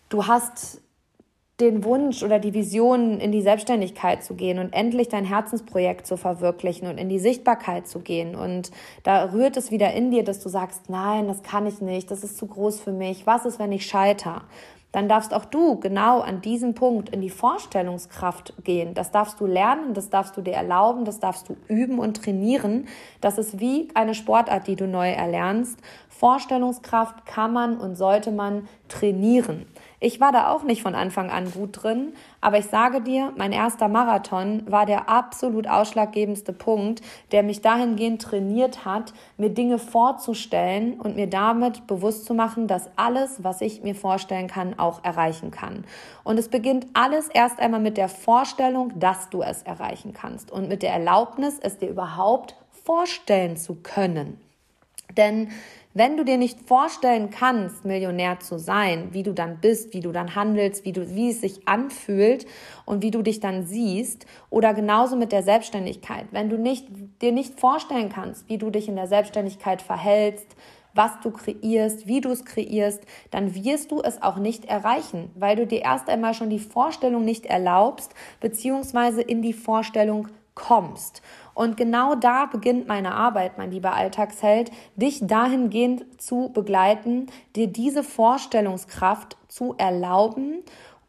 du 0.09 0.27
hast 0.27 0.79
den 1.59 1.85
Wunsch 1.85 2.21
oder 2.21 2.37
die 2.37 2.53
Vision, 2.53 3.19
in 3.19 3.31
die 3.31 3.41
Selbstständigkeit 3.41 4.23
zu 4.23 4.35
gehen 4.35 4.59
und 4.59 4.73
endlich 4.73 5.07
dein 5.07 5.23
Herzensprojekt 5.23 6.05
zu 6.05 6.17
verwirklichen 6.17 6.87
und 6.87 6.97
in 6.97 7.07
die 7.07 7.19
Sichtbarkeit 7.19 7.87
zu 7.87 7.99
gehen. 7.99 8.35
Und 8.35 8.71
da 9.03 9.31
rührt 9.31 9.55
es 9.55 9.71
wieder 9.71 9.93
in 9.93 10.11
dir, 10.11 10.23
dass 10.23 10.41
du 10.41 10.49
sagst, 10.49 10.89
nein, 10.89 11.27
das 11.27 11.43
kann 11.43 11.65
ich 11.65 11.79
nicht, 11.79 12.11
das 12.11 12.23
ist 12.23 12.37
zu 12.37 12.47
groß 12.47 12.81
für 12.81 12.91
mich. 12.91 13.25
Was 13.25 13.45
ist, 13.45 13.57
wenn 13.57 13.71
ich 13.71 13.85
scheiter? 13.85 14.43
dann 14.95 15.09
darfst 15.09 15.33
auch 15.33 15.43
du 15.43 15.77
genau 15.77 16.21
an 16.21 16.39
diesem 16.39 16.73
Punkt 16.73 17.09
in 17.09 17.19
die 17.19 17.29
Vorstellungskraft 17.29 18.53
gehen. 18.63 18.93
Das 18.93 19.11
darfst 19.11 19.41
du 19.41 19.45
lernen, 19.45 19.93
das 19.93 20.09
darfst 20.09 20.37
du 20.37 20.41
dir 20.41 20.53
erlauben, 20.53 21.03
das 21.03 21.19
darfst 21.19 21.49
du 21.49 21.57
üben 21.67 21.99
und 21.99 22.23
trainieren. 22.23 22.87
Das 23.19 23.37
ist 23.37 23.59
wie 23.59 23.89
eine 23.93 24.15
Sportart, 24.15 24.67
die 24.67 24.77
du 24.77 24.87
neu 24.87 25.09
erlernst. 25.09 25.77
Vorstellungskraft 26.07 27.25
kann 27.25 27.51
man 27.51 27.77
und 27.77 27.95
sollte 27.95 28.31
man 28.31 28.69
trainieren. 28.87 29.65
Ich 29.99 30.19
war 30.19 30.31
da 30.31 30.51
auch 30.51 30.63
nicht 30.63 30.81
von 30.81 30.93
Anfang 30.93 31.29
an 31.29 31.51
gut 31.51 31.83
drin, 31.83 32.13
aber 32.41 32.57
ich 32.57 32.65
sage 32.65 33.01
dir, 33.01 33.31
mein 33.37 33.51
erster 33.51 33.87
Marathon 33.87 34.63
war 34.69 34.85
der 34.85 35.09
absolut 35.09 35.67
ausschlaggebendste 35.67 36.53
Punkt, 36.53 37.01
der 37.31 37.43
mich 37.43 37.61
dahingehend 37.61 38.21
trainiert 38.21 38.85
hat, 38.85 39.13
mir 39.37 39.49
Dinge 39.49 39.79
vorzustellen 39.79 40.99
und 40.99 41.15
mir 41.15 41.27
damit 41.27 41.87
bewusst 41.87 42.25
zu 42.25 42.33
machen, 42.33 42.67
dass 42.67 42.89
alles, 42.97 43.43
was 43.43 43.61
ich 43.61 43.83
mir 43.83 43.95
vorstellen 43.95 44.47
kann, 44.47 44.77
auch 44.77 45.03
erreichen 45.03 45.51
kann. 45.51 45.85
Und 46.23 46.37
es 46.37 46.49
beginnt 46.49 46.87
alles 46.93 47.29
erst 47.29 47.59
einmal 47.59 47.79
mit 47.81 47.97
der 47.97 48.09
Vorstellung, 48.09 48.91
dass 48.99 49.29
du 49.29 49.41
es 49.41 49.63
erreichen 49.63 50.13
kannst 50.13 50.51
und 50.51 50.67
mit 50.67 50.83
der 50.83 50.91
Erlaubnis, 50.91 51.57
es 51.61 51.77
dir 51.77 51.89
überhaupt 51.89 52.55
vorstellen 52.83 53.57
zu 53.57 53.75
können. 53.75 54.39
Denn 55.17 55.49
wenn 55.95 56.17
du 56.17 56.25
dir 56.25 56.37
nicht 56.37 56.67
vorstellen 56.67 57.29
kannst, 57.29 57.85
Millionär 57.85 58.41
zu 58.41 58.59
sein, 58.59 59.07
wie 59.11 59.23
du 59.23 59.33
dann 59.33 59.61
bist, 59.61 59.93
wie 59.93 60.01
du 60.01 60.11
dann 60.11 60.35
handelst, 60.35 60.83
wie, 60.83 60.91
du, 60.91 61.15
wie 61.15 61.31
es 61.31 61.39
sich 61.39 61.67
anfühlt 61.67 62.45
und 62.83 63.01
wie 63.01 63.11
du 63.11 63.21
dich 63.21 63.39
dann 63.39 63.65
siehst, 63.65 64.25
oder 64.49 64.73
genauso 64.73 65.15
mit 65.15 65.31
der 65.31 65.41
Selbstständigkeit, 65.41 66.25
wenn 66.31 66.49
du 66.49 66.57
nicht, 66.57 66.87
dir 67.21 67.31
nicht 67.31 67.59
vorstellen 67.59 68.09
kannst, 68.09 68.49
wie 68.49 68.57
du 68.57 68.69
dich 68.69 68.89
in 68.89 68.97
der 68.97 69.07
Selbstständigkeit 69.07 69.81
verhältst, 69.81 70.57
was 70.93 71.11
du 71.21 71.31
kreierst, 71.31 72.07
wie 72.07 72.19
du 72.19 72.29
es 72.29 72.43
kreierst, 72.43 73.01
dann 73.31 73.55
wirst 73.55 73.91
du 73.91 74.01
es 74.01 74.21
auch 74.21 74.37
nicht 74.37 74.65
erreichen, 74.65 75.31
weil 75.35 75.55
du 75.55 75.65
dir 75.65 75.81
erst 75.81 76.09
einmal 76.09 76.33
schon 76.33 76.49
die 76.49 76.59
Vorstellung 76.59 77.23
nicht 77.23 77.45
erlaubst, 77.45 78.13
beziehungsweise 78.41 79.21
in 79.21 79.41
die 79.41 79.53
Vorstellung 79.53 80.27
kommst. 80.55 81.21
Und 81.53 81.77
genau 81.77 82.15
da 82.15 82.47
beginnt 82.47 82.87
meine 82.87 83.13
Arbeit, 83.13 83.57
mein 83.57 83.71
lieber 83.71 83.93
Alltagsheld, 83.93 84.71
dich 84.95 85.19
dahingehend 85.21 86.21
zu 86.21 86.49
begleiten, 86.53 87.27
dir 87.55 87.67
diese 87.67 88.03
Vorstellungskraft 88.03 89.37
zu 89.47 89.75
erlauben 89.77 90.63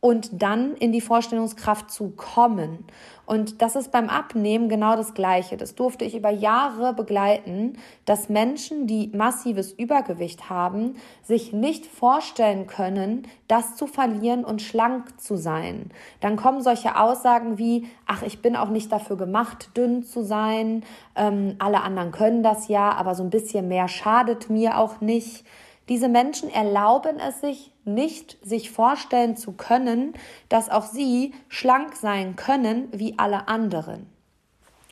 und 0.07 0.41
dann 0.41 0.77
in 0.77 0.93
die 0.93 1.01
Vorstellungskraft 1.01 1.91
zu 1.91 2.11
kommen. 2.11 2.85
Und 3.25 3.61
das 3.61 3.75
ist 3.75 3.91
beim 3.91 4.09
Abnehmen 4.09 4.69
genau 4.69 4.95
das 4.95 5.15
Gleiche. 5.15 5.57
Das 5.57 5.75
durfte 5.75 6.05
ich 6.05 6.15
über 6.15 6.31
Jahre 6.31 6.95
begleiten, 6.95 7.77
dass 8.05 8.29
Menschen, 8.29 8.87
die 8.87 9.09
massives 9.09 9.73
Übergewicht 9.73 10.49
haben, 10.49 10.95
sich 11.25 11.53
nicht 11.53 11.87
vorstellen 11.87 12.69
können, 12.69 13.27
das 13.49 13.75
zu 13.75 13.89
verlieren 13.89 14.45
und 14.45 14.63
schlank 14.63 15.21
zu 15.21 15.35
sein. 15.35 15.91
Dann 16.21 16.37
kommen 16.37 16.63
solche 16.63 17.01
Aussagen 17.01 17.59
wie, 17.59 17.89
ach, 18.07 18.23
ich 18.23 18.41
bin 18.41 18.55
auch 18.55 18.69
nicht 18.69 18.93
dafür 18.93 19.17
gemacht, 19.17 19.71
dünn 19.77 20.05
zu 20.05 20.23
sein. 20.23 20.85
Ähm, 21.17 21.57
alle 21.59 21.83
anderen 21.83 22.13
können 22.13 22.45
das 22.45 22.69
ja, 22.69 22.93
aber 22.93 23.17
so 23.17 23.25
ein 23.25 23.31
bisschen 23.31 23.67
mehr 23.67 23.89
schadet 23.89 24.51
mir 24.51 24.79
auch 24.79 25.01
nicht. 25.01 25.45
Diese 25.89 26.09
Menschen 26.09 26.51
erlauben 26.51 27.21
es 27.21 27.41
sich 27.41 27.73
nicht, 27.85 28.39
sich 28.45 28.71
vorstellen 28.71 29.37
zu 29.37 29.53
können, 29.53 30.15
dass 30.49 30.69
auch 30.69 30.85
sie 30.85 31.33
schlank 31.49 31.95
sein 31.95 32.35
können 32.35 32.89
wie 32.93 33.19
alle 33.19 33.47
anderen. 33.49 34.07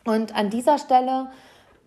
Und 0.05 0.37
an 0.37 0.51
dieser 0.51 0.79
Stelle 0.79 1.31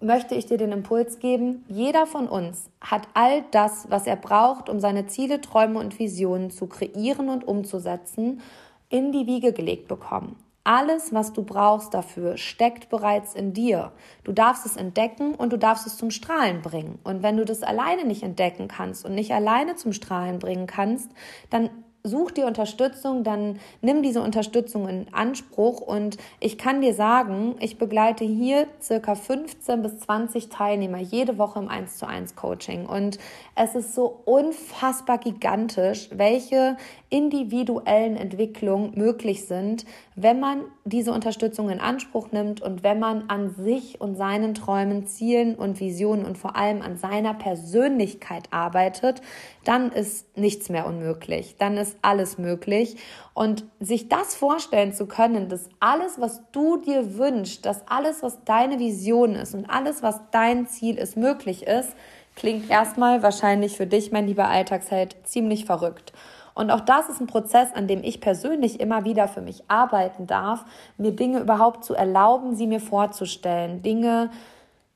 möchte 0.02 0.36
ich 0.36 0.46
dir 0.46 0.58
den 0.58 0.72
Impuls 0.72 1.20
geben, 1.20 1.64
jeder 1.68 2.06
von 2.06 2.28
uns 2.28 2.70
hat 2.82 3.08
all 3.14 3.44
das, 3.52 3.90
was 3.90 4.06
er 4.06 4.16
braucht, 4.16 4.70
um 4.70 4.80
seine 4.80 5.08
Ziele, 5.08 5.42
Träume 5.42 5.80
und 5.80 5.98
Visionen 5.98 6.52
zu 6.52 6.68
kreieren 6.68 7.30
und 7.30 7.48
umzusetzen, 7.48 8.42
in 8.90 9.12
die 9.12 9.26
Wiege 9.26 9.54
gelegt 9.54 9.88
bekommen. 9.88 10.36
Alles, 10.68 11.14
was 11.14 11.32
du 11.32 11.44
brauchst 11.44 11.94
dafür, 11.94 12.36
steckt 12.36 12.90
bereits 12.90 13.34
in 13.34 13.54
dir. 13.54 13.94
Du 14.26 14.34
darfst 14.34 14.66
es 14.66 14.76
entdecken 14.76 15.34
und 15.34 15.54
du 15.54 15.58
darfst 15.58 15.88
es 15.88 15.96
zum 15.96 16.12
Strahlen 16.12 16.62
bringen. 16.62 17.00
Und 17.06 17.24
wenn 17.24 17.38
du 17.38 17.46
das 17.46 17.64
alleine 17.64 18.04
nicht 18.04 18.22
entdecken 18.22 18.68
kannst 18.68 19.06
und 19.06 19.16
nicht 19.16 19.32
alleine 19.32 19.76
zum 19.78 19.94
Strahlen 19.94 20.40
bringen 20.40 20.68
kannst, 20.68 21.10
dann 21.50 21.70
such 22.08 22.32
dir 22.32 22.48
Unterstützung, 22.48 23.24
dann 23.24 23.60
nimm 23.82 24.02
diese 24.02 24.22
Unterstützung 24.22 24.88
in 24.88 25.14
Anspruch 25.14 25.82
und 25.82 26.18
ich 26.40 26.58
kann 26.58 26.82
dir 26.82 26.94
sagen, 26.94 27.56
ich 27.60 27.78
begleite 27.78 28.24
hier 28.24 28.68
circa 28.82 29.16
15 29.16 29.82
bis 29.82 30.00
20 30.00 30.50
Teilnehmer 30.50 31.00
jede 31.00 31.38
Woche 31.38 31.60
im 31.60 31.68
1 31.68 31.98
zu 31.98 32.08
1 32.08 32.36
Coaching 32.36 32.86
und 32.86 33.20
es 33.56 33.76
ist 33.76 33.94
so 33.94 34.22
unfassbar 34.26 35.18
gigantisch, 35.18 36.10
welche 36.14 36.78
individuellen 37.10 38.16
Entwicklungen 38.16 38.94
möglich 38.96 39.46
sind, 39.48 39.86
wenn 40.20 40.40
man 40.40 40.64
diese 40.84 41.14
Unterstützung 41.14 41.70
in 41.70 41.80
Anspruch 41.80 42.32
nimmt 42.32 42.60
und 42.60 42.82
wenn 42.82 42.98
man 42.98 43.30
an 43.30 43.52
sich 43.52 44.02
und 44.02 44.16
seinen 44.16 44.56
Träumen, 44.56 45.06
Zielen 45.06 45.54
und 45.54 45.80
Visionen 45.80 46.26
und 46.26 46.40
vor 46.40 46.56
allem 46.56 46.82
an 46.82 46.98
seiner 46.98 47.36
Persönlichkeit 47.36 48.46
arbeitet, 48.50 49.22
dann 49.64 49.92
ist 49.92 50.36
nichts 50.36 50.70
mehr 50.70 50.88
unmöglich. 50.88 51.58
Dann 51.60 51.78
ist 51.78 51.98
alles 52.02 52.40
möglich. 52.40 52.98
Und 53.36 53.66
sich 53.80 54.10
das 54.10 54.34
vorstellen 54.34 54.92
zu 54.92 55.06
können, 55.06 55.50
dass 55.50 55.70
alles, 55.80 56.20
was 56.20 56.42
du 56.52 56.78
dir 56.78 57.20
wünschst, 57.20 57.64
dass 57.64 57.88
alles, 57.88 58.24
was 58.24 58.44
deine 58.44 58.80
Vision 58.80 59.36
ist 59.36 59.54
und 59.54 59.70
alles, 59.70 60.02
was 60.02 60.20
dein 60.32 60.66
Ziel 60.66 60.98
ist, 60.98 61.16
möglich 61.16 61.68
ist, 61.68 61.92
klingt 62.36 62.72
erstmal 62.72 63.22
wahrscheinlich 63.22 63.78
für 63.78 63.86
dich, 63.86 64.12
mein 64.12 64.26
lieber 64.26 64.48
Alltagsheld, 64.48 65.16
ziemlich 65.26 65.66
verrückt. 65.66 66.12
Und 66.58 66.72
auch 66.72 66.82
das 66.82 67.08
ist 67.08 67.22
ein 67.22 67.28
Prozess, 67.28 67.72
an 67.76 67.88
dem 67.88 68.04
ich 68.04 68.20
persönlich 68.20 68.80
immer 68.80 69.06
wieder 69.06 69.28
für 69.28 69.42
mich 69.42 69.64
arbeiten 69.68 70.26
darf, 70.26 70.66
mir 70.98 71.12
Dinge 71.12 71.40
überhaupt 71.40 71.86
zu 71.86 71.94
erlauben, 71.94 72.56
sie 72.56 72.66
mir 72.66 72.80
vorzustellen, 72.80 73.84
Dinge 73.84 74.32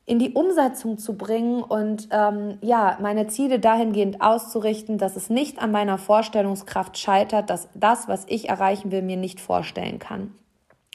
in 0.07 0.17
die 0.17 0.31
Umsetzung 0.31 0.97
zu 0.97 1.15
bringen 1.15 1.61
und 1.61 2.09
ähm, 2.11 2.57
ja, 2.61 2.97
meine 2.99 3.27
Ziele 3.27 3.59
dahingehend 3.59 4.21
auszurichten, 4.21 4.97
dass 4.97 5.15
es 5.15 5.29
nicht 5.29 5.61
an 5.61 5.71
meiner 5.71 5.99
Vorstellungskraft 5.99 6.97
scheitert, 6.97 7.51
dass 7.51 7.69
das, 7.75 8.07
was 8.07 8.25
ich 8.27 8.49
erreichen 8.49 8.91
will, 8.91 9.03
mir 9.03 9.17
nicht 9.17 9.39
vorstellen 9.39 9.99
kann. 9.99 10.33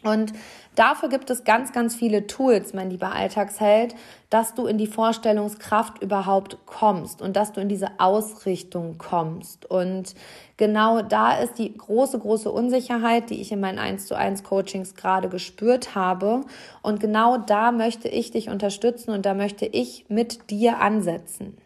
Und 0.03 0.35
dafür 0.75 1.09
gibt 1.09 1.31
es 1.31 1.45
ganz, 1.45 1.73
ganz 1.73 1.97
viele 1.97 2.27
Tools, 2.27 2.75
mein 2.75 2.91
lieber 2.91 3.13
Alltagsheld, 3.13 3.95
dass 4.29 4.55
du 4.55 4.67
in 4.67 4.77
die 4.77 4.87
Vorstellungskraft 4.87 6.03
überhaupt 6.03 6.59
kommst 6.67 7.23
und 7.23 7.35
dass 7.35 7.53
du 7.53 7.63
in 7.63 7.71
diese 7.71 7.99
Ausrichtung 7.99 8.99
kommst. 8.99 9.65
Und 9.65 10.15
genau 10.59 11.01
da 11.01 11.39
ist 11.39 11.59
die 11.59 11.75
große, 11.75 12.19
große 12.19 12.53
Unsicherheit, 12.53 13.31
die 13.31 13.41
ich 13.41 13.51
in 13.53 13.61
meinen 13.61 13.79
1 13.79 14.07
zu 14.07 14.15
1 14.15 14.45
Coachings 14.45 14.95
gerade 14.97 15.31
gespürt 15.31 15.95
habe. 15.95 16.43
Und 16.83 17.01
genau 17.01 17.39
da 17.39 17.73
möchte 17.73 18.09
ich 18.09 18.31
dich 18.31 18.51
unterstützen 18.51 19.13
und 19.13 19.25
da 19.25 19.33
möchte 19.33 19.65
ich 19.65 20.05
mit 20.09 20.51
dir 20.51 20.79
ansetzen. 20.81 21.57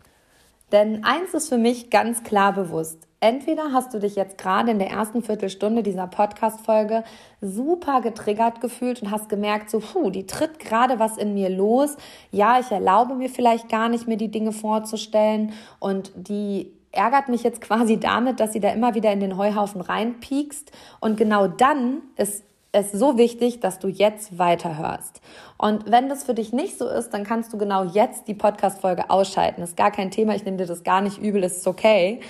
Denn 0.70 1.02
eins 1.04 1.34
ist 1.34 1.48
für 1.48 1.58
mich 1.58 1.90
ganz 1.90 2.22
klar 2.22 2.52
bewusst. 2.52 3.09
Entweder 3.22 3.72
hast 3.72 3.92
du 3.92 3.98
dich 3.98 4.16
jetzt 4.16 4.38
gerade 4.38 4.70
in 4.70 4.78
der 4.78 4.88
ersten 4.88 5.22
Viertelstunde 5.22 5.82
dieser 5.82 6.06
Podcast-Folge 6.06 7.04
super 7.42 8.00
getriggert 8.00 8.62
gefühlt 8.62 9.02
und 9.02 9.10
hast 9.10 9.28
gemerkt, 9.28 9.68
so, 9.68 9.80
puh, 9.80 10.08
die 10.08 10.26
tritt 10.26 10.58
gerade 10.58 10.98
was 10.98 11.18
in 11.18 11.34
mir 11.34 11.50
los. 11.50 11.98
Ja, 12.30 12.58
ich 12.58 12.70
erlaube 12.70 13.14
mir 13.14 13.28
vielleicht 13.28 13.68
gar 13.68 13.90
nicht 13.90 14.08
mehr 14.08 14.16
die 14.16 14.30
Dinge 14.30 14.52
vorzustellen 14.52 15.52
und 15.80 16.12
die 16.14 16.72
ärgert 16.92 17.28
mich 17.28 17.42
jetzt 17.42 17.60
quasi 17.60 18.00
damit, 18.00 18.40
dass 18.40 18.54
sie 18.54 18.60
da 18.60 18.70
immer 18.70 18.94
wieder 18.94 19.12
in 19.12 19.20
den 19.20 19.36
Heuhaufen 19.36 19.82
reinpiekst. 19.82 20.72
Und 21.00 21.18
genau 21.18 21.46
dann 21.46 22.00
ist 22.16 22.42
es 22.72 22.92
so 22.92 23.18
wichtig, 23.18 23.60
dass 23.60 23.78
du 23.78 23.88
jetzt 23.88 24.38
weiterhörst. 24.38 25.20
Und 25.58 25.90
wenn 25.90 26.08
das 26.08 26.24
für 26.24 26.34
dich 26.34 26.52
nicht 26.52 26.78
so 26.78 26.88
ist, 26.88 27.10
dann 27.10 27.24
kannst 27.24 27.52
du 27.52 27.58
genau 27.58 27.84
jetzt 27.84 28.28
die 28.28 28.34
Podcast-Folge 28.34 29.10
ausschalten. 29.10 29.62
Ist 29.62 29.76
gar 29.76 29.90
kein 29.90 30.10
Thema, 30.10 30.34
ich 30.34 30.44
nehme 30.44 30.56
dir 30.56 30.66
das 30.66 30.84
gar 30.84 31.00
nicht 31.00 31.18
übel, 31.18 31.42
ist 31.42 31.66
okay. 31.66 32.20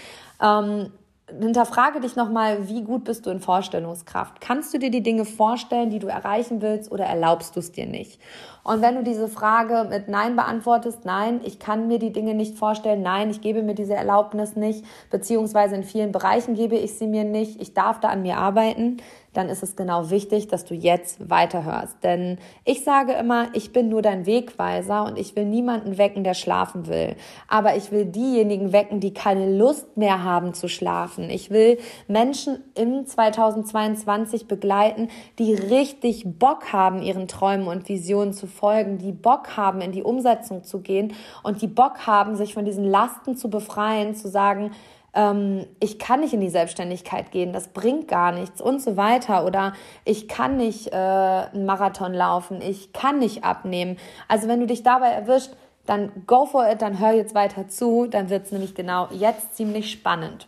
Ähm, 0.43 0.93
hinterfrage 1.39 2.01
dich 2.01 2.17
nochmal, 2.17 2.69
wie 2.69 2.83
gut 2.83 3.05
bist 3.05 3.27
du 3.27 3.31
in 3.31 3.41
Vorstellungskraft? 3.41 4.41
Kannst 4.41 4.75
du 4.75 4.79
dir 4.79 4.91
die 4.91 5.03
Dinge 5.03 5.25
vorstellen, 5.25 5.91
die 5.91 5.99
du 5.99 6.09
erreichen 6.09 6.63
willst, 6.63 6.91
oder 6.91 7.05
erlaubst 7.05 7.57
du 7.57 7.61
es 7.61 7.73
dir 7.73 7.87
nicht? 7.87 8.19
Und 8.63 8.83
wenn 8.83 8.97
du 8.97 9.03
diese 9.03 9.29
Frage 9.29 9.87
mit 9.89 10.09
Nein 10.09 10.37
beantwortest, 10.37 11.05
nein, 11.05 11.41
ich 11.45 11.59
kann 11.59 11.87
mir 11.87 11.99
die 11.99 12.13
Dinge 12.13 12.35
nicht 12.35 12.59
vorstellen, 12.59 13.03
nein, 13.03 13.31
ich 13.31 13.41
gebe 13.41 13.63
mir 13.63 13.75
diese 13.75 13.95
Erlaubnis 13.95 14.57
nicht, 14.57 14.85
beziehungsweise 15.11 15.77
in 15.77 15.83
vielen 15.83 16.13
Bereichen 16.13 16.55
gebe 16.55 16.77
ich 16.77 16.99
sie 16.99 17.07
mir 17.07 17.25
nicht, 17.25 17.61
ich 17.61 17.75
darf 17.75 18.01
da 18.01 18.09
an 18.09 18.23
mir 18.23 18.37
arbeiten, 18.37 18.99
dann 19.33 19.49
ist 19.49 19.63
es 19.63 19.77
genau 19.77 20.11
wichtig, 20.11 20.49
dass 20.49 20.65
du 20.65 20.75
jetzt 20.75 21.31
weiterhörst. 21.31 21.99
Denn 22.03 22.39
ich 22.65 22.83
sage 22.83 23.13
immer, 23.13 23.49
ich 23.55 23.73
bin 23.73 23.89
nur 23.89 24.03
dein 24.03 24.27
Wegweiser 24.27 25.05
und 25.05 25.19
ich 25.19 25.37
will 25.37 25.45
niemanden 25.45 25.99
wecken, 25.99 26.25
der 26.25 26.35
schlafen 26.35 26.89
will. 26.89 27.15
Aber 27.47 27.77
ich 27.77 27.93
will 27.93 28.07
diejenigen 28.07 28.73
wecken, 28.73 28.99
die 28.99 29.15
keine 29.15 29.57
Lust 29.57 29.97
mehr 29.97 30.25
haben 30.25 30.53
zu 30.55 30.69
schlafen. 30.69 31.31
Ich 31.31 31.51
will 31.51 31.79
Menschen 32.09 32.65
im 32.75 33.07
2022 33.07 34.49
begleiten, 34.49 35.09
die 35.39 35.55
richtig 35.55 36.25
Bock 36.39 36.73
haben, 36.73 37.03
ihren 37.03 37.29
Träumen 37.29 37.69
und 37.69 37.89
Visionen 37.89 38.33
zu 38.33 38.47
folgen, 38.49 38.99
die 38.99 39.13
Bock 39.13 39.57
haben, 39.57 39.81
in 39.81 39.93
die 39.93 40.03
Umsetzung 40.03 40.65
zu 40.65 40.81
gehen 40.81 41.15
und 41.43 41.63
die 41.63 41.69
Bock 41.69 42.07
haben, 42.07 42.35
sich 42.35 42.55
von 42.55 42.65
diesen 42.65 42.85
Lasten 42.85 43.37
zu 43.37 43.49
befreien, 43.49 44.15
zu 44.15 44.29
sagen, 44.29 44.73
ähm, 45.15 45.67
ich 45.81 45.99
kann 45.99 46.21
nicht 46.21 46.33
in 46.33 46.41
die 46.41 46.51
Selbstständigkeit 46.51 47.31
gehen, 47.31 47.53
das 47.53 47.69
bringt 47.69 48.09
gar 48.09 48.33
nichts 48.33 48.61
und 48.61 48.81
so 48.81 48.97
weiter. 48.97 49.45
Oder 49.45 49.73
ich 50.05 50.29
kann 50.29 50.57
nicht 50.57 50.89
äh, 50.89 50.97
einen 50.97 51.67
Marathon 51.67 52.15
laufen, 52.15 52.61
ich 52.61 52.93
kann 52.93 53.19
nicht 53.19 53.45
abnehmen. 53.45 53.99
Also 54.29 54.49
wenn 54.49 54.61
du 54.61 54.67
dich 54.67 54.83
dabei 54.83 55.09
erwischt, 55.09 55.51
dann 55.87 56.13
go 56.27 56.47
for 56.47 56.71
it, 56.71 56.83
dann 56.83 57.01
hör 57.01 57.13
jetzt 57.13 57.35
weiter 57.35 57.69
zu, 57.69 58.07
dann 58.07 58.31
wird 58.31 58.47
es 58.47 58.53
nämlich 58.53 58.75
genau 58.75 59.09
jetzt 59.11 59.57
ziemlich 59.57 59.91
spannend. 59.91 60.47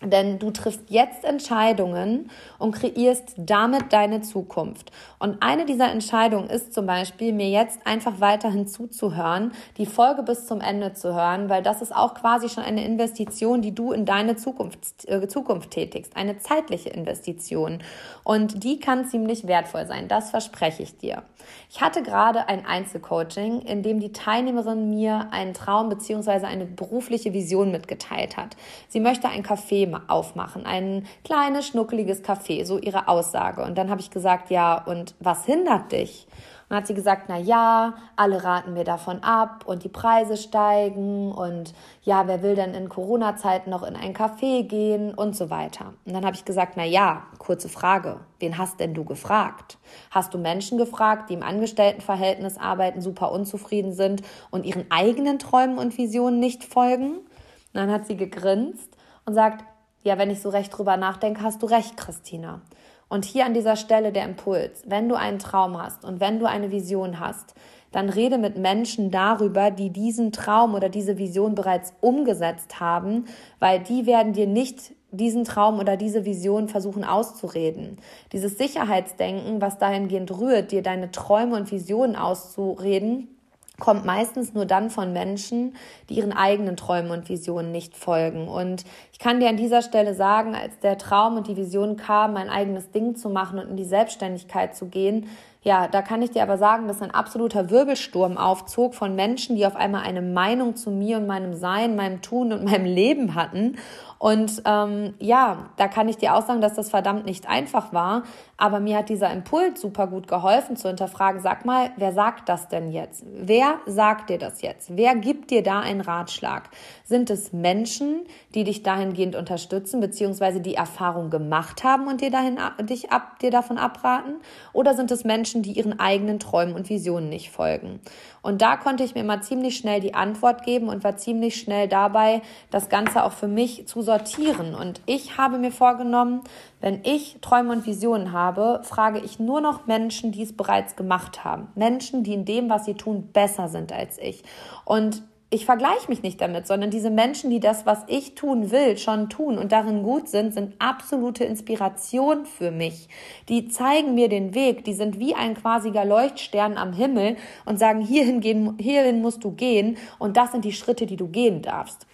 Denn 0.00 0.38
du 0.38 0.52
triffst 0.52 0.82
jetzt 0.90 1.24
Entscheidungen 1.24 2.30
und 2.58 2.72
kreierst 2.72 3.34
damit 3.36 3.92
deine 3.92 4.20
Zukunft. 4.20 4.92
Und 5.18 5.42
eine 5.42 5.66
dieser 5.66 5.90
Entscheidungen 5.90 6.48
ist 6.48 6.72
zum 6.72 6.86
Beispiel, 6.86 7.32
mir 7.32 7.50
jetzt 7.50 7.84
einfach 7.84 8.20
weiterhin 8.20 8.68
zuzuhören, 8.68 9.50
die 9.76 9.86
Folge 9.86 10.22
bis 10.22 10.46
zum 10.46 10.60
Ende 10.60 10.92
zu 10.92 11.14
hören, 11.14 11.48
weil 11.48 11.64
das 11.64 11.82
ist 11.82 11.94
auch 11.94 12.14
quasi 12.14 12.48
schon 12.48 12.62
eine 12.62 12.84
Investition, 12.84 13.60
die 13.60 13.74
du 13.74 13.90
in 13.90 14.04
deine 14.04 14.36
Zukunft, 14.36 15.08
äh, 15.08 15.26
Zukunft 15.26 15.72
tätigst. 15.72 16.16
Eine 16.16 16.38
zeitliche 16.38 16.90
Investition. 16.90 17.82
Und 18.22 18.62
die 18.62 18.78
kann 18.78 19.04
ziemlich 19.04 19.48
wertvoll 19.48 19.86
sein. 19.86 20.06
Das 20.06 20.30
verspreche 20.30 20.84
ich 20.84 20.96
dir. 20.96 21.24
Ich 21.70 21.80
hatte 21.80 22.02
gerade 22.02 22.48
ein 22.48 22.64
Einzelcoaching, 22.64 23.62
in 23.62 23.82
dem 23.82 23.98
die 23.98 24.12
Teilnehmerin 24.12 24.90
mir 24.90 25.28
einen 25.32 25.54
Traum 25.54 25.88
beziehungsweise 25.88 26.46
eine 26.46 26.66
berufliche 26.66 27.32
Vision 27.32 27.72
mitgeteilt 27.72 28.36
hat. 28.36 28.56
Sie 28.88 29.00
möchte 29.00 29.28
ein 29.28 29.42
Café 29.42 29.87
aufmachen, 29.94 30.66
ein 30.66 31.06
kleines, 31.24 31.66
schnuckeliges 31.66 32.22
Café, 32.24 32.64
so 32.64 32.78
ihre 32.78 33.08
Aussage. 33.08 33.62
Und 33.62 33.76
dann 33.78 33.90
habe 33.90 34.00
ich 34.00 34.10
gesagt, 34.10 34.50
ja, 34.50 34.82
und 34.84 35.14
was 35.20 35.44
hindert 35.44 35.92
dich? 35.92 36.26
Und 36.68 36.74
dann 36.74 36.78
hat 36.80 36.86
sie 36.86 36.94
gesagt, 36.94 37.24
na 37.28 37.38
ja, 37.38 37.94
alle 38.16 38.44
raten 38.44 38.74
mir 38.74 38.84
davon 38.84 39.22
ab 39.22 39.64
und 39.66 39.84
die 39.84 39.88
Preise 39.88 40.36
steigen 40.36 41.32
und 41.32 41.72
ja, 42.02 42.26
wer 42.26 42.42
will 42.42 42.56
denn 42.56 42.74
in 42.74 42.90
Corona-Zeiten 42.90 43.70
noch 43.70 43.82
in 43.82 43.96
ein 43.96 44.12
Café 44.14 44.64
gehen 44.64 45.14
und 45.14 45.34
so 45.34 45.48
weiter. 45.48 45.94
Und 46.04 46.12
dann 46.12 46.26
habe 46.26 46.36
ich 46.36 46.44
gesagt, 46.44 46.74
na 46.76 46.84
ja, 46.84 47.22
kurze 47.38 47.70
Frage, 47.70 48.20
wen 48.38 48.58
hast 48.58 48.80
denn 48.80 48.92
du 48.92 49.04
gefragt? 49.04 49.78
Hast 50.10 50.34
du 50.34 50.38
Menschen 50.38 50.76
gefragt, 50.76 51.30
die 51.30 51.34
im 51.34 51.42
Angestelltenverhältnis 51.42 52.58
arbeiten, 52.58 53.00
super 53.00 53.32
unzufrieden 53.32 53.94
sind 53.94 54.20
und 54.50 54.66
ihren 54.66 54.90
eigenen 54.90 55.38
Träumen 55.38 55.78
und 55.78 55.96
Visionen 55.96 56.38
nicht 56.38 56.64
folgen? 56.64 57.16
Und 57.16 57.26
dann 57.72 57.90
hat 57.90 58.06
sie 58.06 58.16
gegrinst 58.18 58.94
und 59.24 59.32
sagt, 59.32 59.64
ja, 60.02 60.18
wenn 60.18 60.30
ich 60.30 60.40
so 60.40 60.48
recht 60.48 60.76
drüber 60.76 60.96
nachdenke, 60.96 61.42
hast 61.42 61.62
du 61.62 61.66
recht, 61.66 61.96
Christina. 61.96 62.60
Und 63.08 63.24
hier 63.24 63.46
an 63.46 63.54
dieser 63.54 63.76
Stelle 63.76 64.12
der 64.12 64.24
Impuls, 64.24 64.82
wenn 64.86 65.08
du 65.08 65.14
einen 65.14 65.38
Traum 65.38 65.80
hast 65.82 66.04
und 66.04 66.20
wenn 66.20 66.38
du 66.38 66.46
eine 66.46 66.70
Vision 66.70 67.20
hast, 67.20 67.54
dann 67.90 68.10
rede 68.10 68.36
mit 68.36 68.58
Menschen 68.58 69.10
darüber, 69.10 69.70
die 69.70 69.90
diesen 69.90 70.30
Traum 70.30 70.74
oder 70.74 70.90
diese 70.90 71.16
Vision 71.16 71.54
bereits 71.54 71.94
umgesetzt 72.00 72.80
haben, 72.80 73.24
weil 73.60 73.80
die 73.80 74.04
werden 74.04 74.34
dir 74.34 74.46
nicht 74.46 74.92
diesen 75.10 75.44
Traum 75.44 75.78
oder 75.78 75.96
diese 75.96 76.26
Vision 76.26 76.68
versuchen 76.68 77.02
auszureden. 77.02 77.98
Dieses 78.32 78.58
Sicherheitsdenken, 78.58 79.62
was 79.62 79.78
dahingehend 79.78 80.38
rührt, 80.38 80.70
dir 80.70 80.82
deine 80.82 81.10
Träume 81.10 81.56
und 81.56 81.72
Visionen 81.72 82.14
auszureden, 82.14 83.37
kommt 83.80 84.04
meistens 84.04 84.54
nur 84.54 84.66
dann 84.66 84.90
von 84.90 85.12
Menschen, 85.12 85.76
die 86.08 86.14
ihren 86.14 86.32
eigenen 86.32 86.76
Träumen 86.76 87.10
und 87.12 87.28
Visionen 87.28 87.70
nicht 87.70 87.96
folgen. 87.96 88.48
Und 88.48 88.84
ich 89.12 89.18
kann 89.18 89.40
dir 89.40 89.48
an 89.48 89.56
dieser 89.56 89.82
Stelle 89.82 90.14
sagen, 90.14 90.54
als 90.54 90.78
der 90.80 90.98
Traum 90.98 91.36
und 91.36 91.46
die 91.46 91.56
Vision 91.56 91.96
kam, 91.96 92.32
mein 92.32 92.50
eigenes 92.50 92.90
Ding 92.90 93.14
zu 93.14 93.30
machen 93.30 93.58
und 93.58 93.68
in 93.68 93.76
die 93.76 93.84
Selbstständigkeit 93.84 94.74
zu 94.74 94.86
gehen, 94.86 95.28
ja, 95.62 95.88
da 95.88 96.02
kann 96.02 96.22
ich 96.22 96.30
dir 96.30 96.42
aber 96.42 96.56
sagen, 96.56 96.86
dass 96.88 97.02
ein 97.02 97.10
absoluter 97.10 97.70
Wirbelsturm 97.70 98.38
aufzog 98.38 98.94
von 98.94 99.14
Menschen, 99.14 99.56
die 99.56 99.66
auf 99.66 99.76
einmal 99.76 100.02
eine 100.02 100.22
Meinung 100.22 100.76
zu 100.76 100.90
mir 100.90 101.16
und 101.16 101.26
meinem 101.26 101.54
Sein, 101.54 101.96
meinem 101.96 102.22
Tun 102.22 102.52
und 102.52 102.64
meinem 102.70 102.86
Leben 102.86 103.34
hatten 103.34 103.76
und 104.18 104.62
ähm, 104.64 105.14
ja, 105.20 105.70
da 105.76 105.86
kann 105.86 106.08
ich 106.08 106.16
dir 106.16 106.34
auch 106.34 106.44
sagen, 106.44 106.60
dass 106.60 106.74
das 106.74 106.90
verdammt 106.90 107.24
nicht 107.24 107.48
einfach 107.48 107.92
war. 107.92 108.24
Aber 108.56 108.80
mir 108.80 108.98
hat 108.98 109.08
dieser 109.08 109.32
Impuls 109.32 109.80
super 109.80 110.08
gut 110.08 110.26
geholfen 110.26 110.76
zu 110.76 110.88
hinterfragen, 110.88 111.40
sag 111.40 111.64
mal, 111.64 111.90
wer 111.96 112.12
sagt 112.12 112.48
das 112.48 112.66
denn 112.66 112.90
jetzt? 112.90 113.24
Wer 113.32 113.76
sagt 113.86 114.30
dir 114.30 114.38
das 114.38 114.60
jetzt? 114.60 114.96
Wer 114.96 115.14
gibt 115.14 115.52
dir 115.52 115.62
da 115.62 115.78
einen 115.78 116.00
Ratschlag? 116.00 116.68
Sind 117.04 117.30
es 117.30 117.52
Menschen, 117.52 118.26
die 118.56 118.64
dich 118.64 118.82
dahingehend 118.82 119.36
unterstützen, 119.36 120.00
beziehungsweise 120.00 120.60
die 120.60 120.74
Erfahrung 120.74 121.30
gemacht 121.30 121.84
haben 121.84 122.08
und 122.08 122.20
dir, 122.20 122.32
dahin, 122.32 122.58
dich 122.80 123.12
ab, 123.12 123.38
dir 123.38 123.52
davon 123.52 123.78
abraten? 123.78 124.34
Oder 124.72 124.94
sind 124.94 125.12
es 125.12 125.22
Menschen, 125.22 125.47
die 125.54 125.72
ihren 125.72 125.98
eigenen 125.98 126.38
Träumen 126.38 126.74
und 126.74 126.88
Visionen 126.88 127.28
nicht 127.28 127.50
folgen? 127.50 128.00
Und 128.42 128.62
da 128.62 128.76
konnte 128.76 129.04
ich 129.04 129.14
mir 129.14 129.24
mal 129.24 129.42
ziemlich 129.42 129.76
schnell 129.76 130.00
die 130.00 130.14
Antwort 130.14 130.64
geben 130.64 130.88
und 130.88 131.04
war 131.04 131.16
ziemlich 131.16 131.60
schnell 131.60 131.88
dabei, 131.88 132.42
das 132.70 132.88
Ganze 132.88 133.24
auch 133.24 133.32
für 133.32 133.48
mich 133.48 133.86
zu 133.86 134.02
sortieren. 134.02 134.74
Und 134.74 135.00
ich 135.06 135.36
habe 135.36 135.58
mir 135.58 135.72
vorgenommen, 135.72 136.42
wenn 136.80 137.00
ich 137.04 137.38
Träume 137.40 137.72
und 137.72 137.86
Visionen 137.86 138.32
habe, 138.32 138.80
frage 138.84 139.18
ich 139.18 139.38
nur 139.38 139.60
noch 139.60 139.86
Menschen, 139.86 140.32
die 140.32 140.42
es 140.42 140.56
bereits 140.56 140.96
gemacht 140.96 141.44
haben. 141.44 141.68
Menschen, 141.74 142.22
die 142.22 142.34
in 142.34 142.44
dem, 142.44 142.70
was 142.70 142.84
sie 142.84 142.94
tun, 142.94 143.30
besser 143.32 143.68
sind 143.68 143.92
als 143.92 144.18
ich. 144.18 144.42
Und 144.84 145.22
ich 145.50 145.64
vergleiche 145.64 146.08
mich 146.08 146.22
nicht 146.22 146.40
damit, 146.42 146.66
sondern 146.66 146.90
diese 146.90 147.08
Menschen, 147.08 147.48
die 147.48 147.60
das, 147.60 147.86
was 147.86 148.04
ich 148.06 148.34
tun 148.34 148.70
will, 148.70 148.98
schon 148.98 149.30
tun 149.30 149.56
und 149.56 149.72
darin 149.72 150.02
gut 150.02 150.28
sind, 150.28 150.52
sind 150.52 150.74
absolute 150.78 151.44
Inspiration 151.44 152.44
für 152.44 152.70
mich. 152.70 153.08
Die 153.48 153.68
zeigen 153.68 154.14
mir 154.14 154.28
den 154.28 154.54
Weg, 154.54 154.84
die 154.84 154.92
sind 154.92 155.18
wie 155.18 155.34
ein 155.34 155.54
quasiger 155.54 156.04
Leuchtstern 156.04 156.76
am 156.76 156.92
Himmel 156.92 157.36
und 157.64 157.78
sagen, 157.78 158.02
hierhin, 158.02 158.40
gehen, 158.40 158.76
hierhin 158.78 159.22
musst 159.22 159.42
du 159.42 159.52
gehen 159.52 159.96
und 160.18 160.36
das 160.36 160.52
sind 160.52 160.66
die 160.66 160.72
Schritte, 160.72 161.06
die 161.06 161.16
du 161.16 161.28
gehen 161.28 161.62
darfst. 161.62 162.06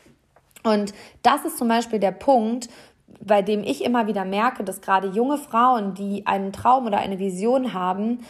Und 0.62 0.94
das 1.22 1.44
ist 1.44 1.58
zum 1.58 1.66
Beispiel 1.66 1.98
der 1.98 2.12
Punkt, 2.12 2.68
bei 3.20 3.42
dem 3.42 3.64
ich 3.64 3.84
immer 3.84 4.06
wieder 4.06 4.24
merke, 4.24 4.62
dass 4.62 4.80
gerade 4.80 5.08
junge 5.08 5.38
Frauen, 5.38 5.94
die 5.94 6.26
einen 6.26 6.52
Traum 6.52 6.86
oder 6.86 6.98
eine 6.98 7.18
Vision 7.18 7.74
haben, 7.74 8.20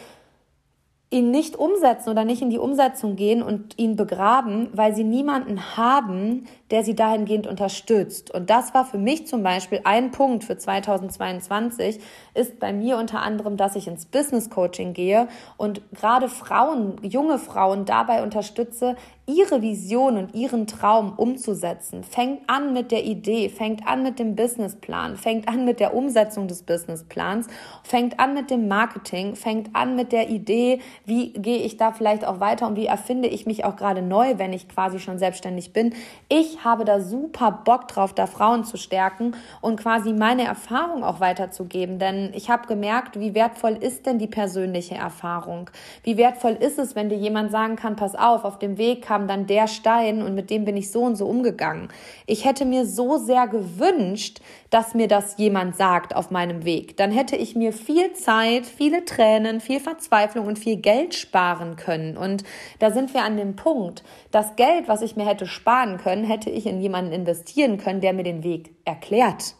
ihn 1.14 1.30
nicht 1.30 1.54
umsetzen 1.54 2.10
oder 2.10 2.24
nicht 2.24 2.42
in 2.42 2.50
die 2.50 2.58
Umsetzung 2.58 3.14
gehen 3.14 3.40
und 3.40 3.78
ihn 3.78 3.94
begraben, 3.94 4.68
weil 4.72 4.96
sie 4.96 5.04
niemanden 5.04 5.76
haben, 5.76 6.48
der 6.72 6.82
sie 6.82 6.96
dahingehend 6.96 7.46
unterstützt. 7.46 8.32
Und 8.32 8.50
das 8.50 8.74
war 8.74 8.84
für 8.84 8.98
mich 8.98 9.28
zum 9.28 9.44
Beispiel 9.44 9.80
ein 9.84 10.10
Punkt 10.10 10.42
für 10.42 10.58
2022, 10.58 12.00
ist 12.34 12.58
bei 12.58 12.72
mir 12.72 12.98
unter 12.98 13.22
anderem, 13.22 13.56
dass 13.56 13.76
ich 13.76 13.86
ins 13.86 14.06
Business 14.06 14.50
Coaching 14.50 14.92
gehe 14.92 15.28
und 15.56 15.82
gerade 15.92 16.28
Frauen, 16.28 16.96
junge 17.02 17.38
Frauen 17.38 17.84
dabei 17.84 18.24
unterstütze, 18.24 18.96
ihre 19.26 19.62
Vision 19.62 20.18
und 20.18 20.34
ihren 20.34 20.66
Traum 20.66 21.14
umzusetzen. 21.16 22.04
Fängt 22.04 22.48
an 22.48 22.74
mit 22.74 22.92
der 22.92 23.04
Idee, 23.04 23.48
fängt 23.48 23.86
an 23.86 24.02
mit 24.02 24.18
dem 24.18 24.36
Businessplan, 24.36 25.16
fängt 25.16 25.48
an 25.48 25.64
mit 25.64 25.80
der 25.80 25.94
Umsetzung 25.94 26.46
des 26.46 26.62
Businessplans, 26.62 27.46
fängt 27.82 28.20
an 28.20 28.34
mit 28.34 28.50
dem 28.50 28.68
Marketing, 28.68 29.34
fängt 29.34 29.74
an 29.74 29.96
mit 29.96 30.12
der 30.12 30.28
Idee, 30.28 30.80
wie 31.06 31.32
gehe 31.32 31.58
ich 31.58 31.78
da 31.78 31.92
vielleicht 31.92 32.26
auch 32.26 32.38
weiter 32.40 32.66
und 32.66 32.76
wie 32.76 32.84
erfinde 32.84 33.28
ich 33.28 33.46
mich 33.46 33.64
auch 33.64 33.76
gerade 33.76 34.02
neu, 34.02 34.34
wenn 34.36 34.52
ich 34.52 34.68
quasi 34.68 34.98
schon 34.98 35.18
selbstständig 35.18 35.72
bin. 35.72 35.94
Ich 36.28 36.62
habe 36.62 36.84
da 36.84 37.00
super 37.00 37.50
Bock 37.64 37.88
drauf, 37.88 38.12
da 38.12 38.26
Frauen 38.26 38.64
zu 38.64 38.76
stärken 38.76 39.34
und 39.62 39.80
quasi 39.80 40.12
meine 40.12 40.44
Erfahrung 40.44 41.02
auch 41.02 41.20
weiterzugeben, 41.20 41.98
denn 41.98 42.30
ich 42.34 42.50
habe 42.50 42.66
gemerkt, 42.66 43.18
wie 43.18 43.34
wertvoll 43.34 43.78
ist 43.80 44.04
denn 44.04 44.18
die 44.18 44.26
persönliche 44.26 44.96
Erfahrung? 44.96 45.70
Wie 46.02 46.18
wertvoll 46.18 46.52
ist 46.52 46.78
es, 46.78 46.94
wenn 46.94 47.08
dir 47.08 47.16
jemand 47.16 47.50
sagen 47.50 47.76
kann, 47.76 47.96
pass 47.96 48.14
auf, 48.14 48.44
auf 48.44 48.58
dem 48.58 48.76
Weg 48.76 49.02
kam 49.14 49.28
dann 49.28 49.46
der 49.46 49.68
Stein 49.68 50.22
und 50.22 50.34
mit 50.34 50.50
dem 50.50 50.64
bin 50.64 50.76
ich 50.76 50.90
so 50.90 51.02
und 51.02 51.14
so 51.14 51.26
umgegangen. 51.26 51.86
Ich 52.26 52.44
hätte 52.44 52.64
mir 52.64 52.84
so 52.84 53.16
sehr 53.16 53.46
gewünscht, 53.46 54.40
dass 54.70 54.92
mir 54.92 55.06
das 55.06 55.36
jemand 55.38 55.76
sagt 55.76 56.16
auf 56.16 56.32
meinem 56.32 56.64
Weg. 56.64 56.96
Dann 56.96 57.12
hätte 57.12 57.36
ich 57.36 57.54
mir 57.54 57.72
viel 57.72 58.12
Zeit, 58.14 58.66
viele 58.66 59.04
Tränen, 59.04 59.60
viel 59.60 59.78
Verzweiflung 59.78 60.48
und 60.48 60.58
viel 60.58 60.78
Geld 60.78 61.14
sparen 61.14 61.76
können. 61.76 62.16
Und 62.16 62.42
da 62.80 62.90
sind 62.90 63.14
wir 63.14 63.22
an 63.22 63.36
dem 63.36 63.54
Punkt. 63.54 64.02
Das 64.32 64.56
Geld, 64.56 64.88
was 64.88 65.00
ich 65.00 65.14
mir 65.14 65.28
hätte 65.28 65.46
sparen 65.46 65.98
können, 65.98 66.24
hätte 66.24 66.50
ich 66.50 66.66
in 66.66 66.80
jemanden 66.80 67.12
investieren 67.12 67.78
können, 67.78 68.00
der 68.00 68.14
mir 68.14 68.24
den 68.24 68.42
Weg 68.42 68.74
erklärt. 68.84 69.54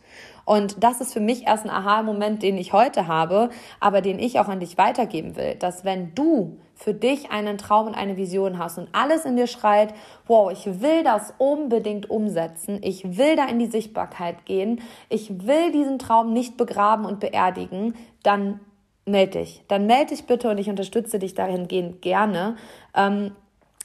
Und 0.44 0.82
das 0.82 1.00
ist 1.00 1.12
für 1.12 1.20
mich 1.20 1.46
erst 1.46 1.64
ein 1.64 1.70
Aha-Moment, 1.70 2.42
den 2.42 2.58
ich 2.58 2.72
heute 2.72 3.06
habe, 3.06 3.50
aber 3.78 4.00
den 4.00 4.18
ich 4.18 4.40
auch 4.40 4.48
an 4.48 4.58
dich 4.58 4.78
weitergeben 4.78 5.36
will, 5.36 5.54
dass 5.54 5.84
wenn 5.84 6.12
du 6.16 6.58
für 6.84 6.92
dich 6.92 7.30
einen 7.30 7.56
Traum 7.56 7.86
und 7.86 7.94
eine 7.94 8.18
Vision 8.18 8.58
hast 8.58 8.76
und 8.76 8.88
alles 8.92 9.24
in 9.24 9.36
dir 9.36 9.46
schreit, 9.46 9.94
wow, 10.26 10.52
ich 10.52 10.82
will 10.82 11.02
das 11.02 11.32
unbedingt 11.38 12.10
umsetzen, 12.10 12.78
ich 12.82 13.16
will 13.16 13.36
da 13.36 13.46
in 13.46 13.58
die 13.58 13.68
Sichtbarkeit 13.68 14.44
gehen, 14.44 14.82
ich 15.08 15.46
will 15.46 15.72
diesen 15.72 15.98
Traum 15.98 16.34
nicht 16.34 16.58
begraben 16.58 17.06
und 17.06 17.20
beerdigen, 17.20 17.94
dann 18.22 18.60
melde 19.06 19.38
dich. 19.38 19.64
Dann 19.66 19.86
melde 19.86 20.14
dich 20.14 20.26
bitte 20.26 20.50
und 20.50 20.58
ich 20.58 20.68
unterstütze 20.68 21.18
dich 21.18 21.34
dahingehend 21.34 22.02
gerne. 22.02 22.56
Ähm, 22.94 23.32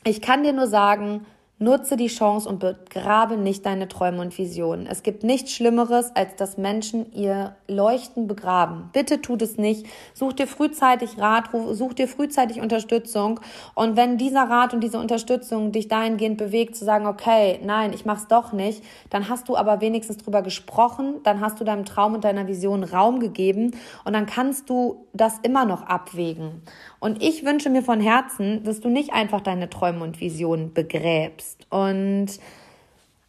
ich 0.03 0.21
kann 0.21 0.43
dir 0.43 0.51
nur 0.51 0.67
sagen, 0.67 1.25
Nutze 1.61 1.97
die 1.97 2.07
Chance 2.07 2.47
und 2.47 2.59
begrabe 2.59 3.35
nicht 3.35 3.65
deine 3.65 3.89
Träume 3.89 4.21
und 4.21 4.37
Visionen. 4.37 4.87
Es 4.87 5.03
gibt 5.03 5.25
nichts 5.25 5.51
Schlimmeres, 5.51 6.15
als 6.15 6.37
dass 6.37 6.57
Menschen 6.57 7.11
ihr 7.11 7.57
Leuchten 7.67 8.27
begraben. 8.27 8.89
Bitte 8.93 9.21
tut 9.21 9.41
es 9.41 9.57
nicht. 9.57 9.85
Such 10.13 10.31
dir 10.31 10.47
frühzeitig 10.47 11.19
Rat, 11.19 11.49
such 11.71 11.93
dir 11.95 12.07
frühzeitig 12.07 12.61
Unterstützung. 12.61 13.41
Und 13.75 13.97
wenn 13.97 14.17
dieser 14.17 14.49
Rat 14.49 14.73
und 14.73 14.81
diese 14.81 14.99
Unterstützung 14.99 15.73
dich 15.73 15.89
dahingehend 15.89 16.37
bewegt, 16.37 16.77
zu 16.77 16.85
sagen, 16.85 17.05
okay, 17.05 17.59
nein, 17.61 17.91
ich 17.91 18.05
mach's 18.05 18.27
doch 18.27 18.53
nicht, 18.53 18.81
dann 19.09 19.27
hast 19.27 19.49
du 19.49 19.57
aber 19.57 19.81
wenigstens 19.81 20.15
drüber 20.15 20.41
gesprochen, 20.41 21.15
dann 21.23 21.41
hast 21.41 21.59
du 21.59 21.65
deinem 21.65 21.83
Traum 21.83 22.13
und 22.13 22.23
deiner 22.23 22.47
Vision 22.47 22.85
Raum 22.85 23.19
gegeben 23.19 23.71
und 24.05 24.13
dann 24.13 24.27
kannst 24.27 24.69
du 24.69 25.05
das 25.11 25.39
immer 25.39 25.65
noch 25.65 25.83
abwägen. 25.83 26.61
Und 26.99 27.23
ich 27.23 27.45
wünsche 27.45 27.69
mir 27.69 27.81
von 27.81 28.01
Herzen, 28.01 28.63
dass 28.63 28.81
du 28.81 28.89
nicht 28.89 29.13
einfach 29.13 29.41
deine 29.41 29.69
Träume 29.69 30.03
und 30.03 30.19
Visionen 30.19 30.73
begräbst. 30.73 31.65
Und 31.69 32.27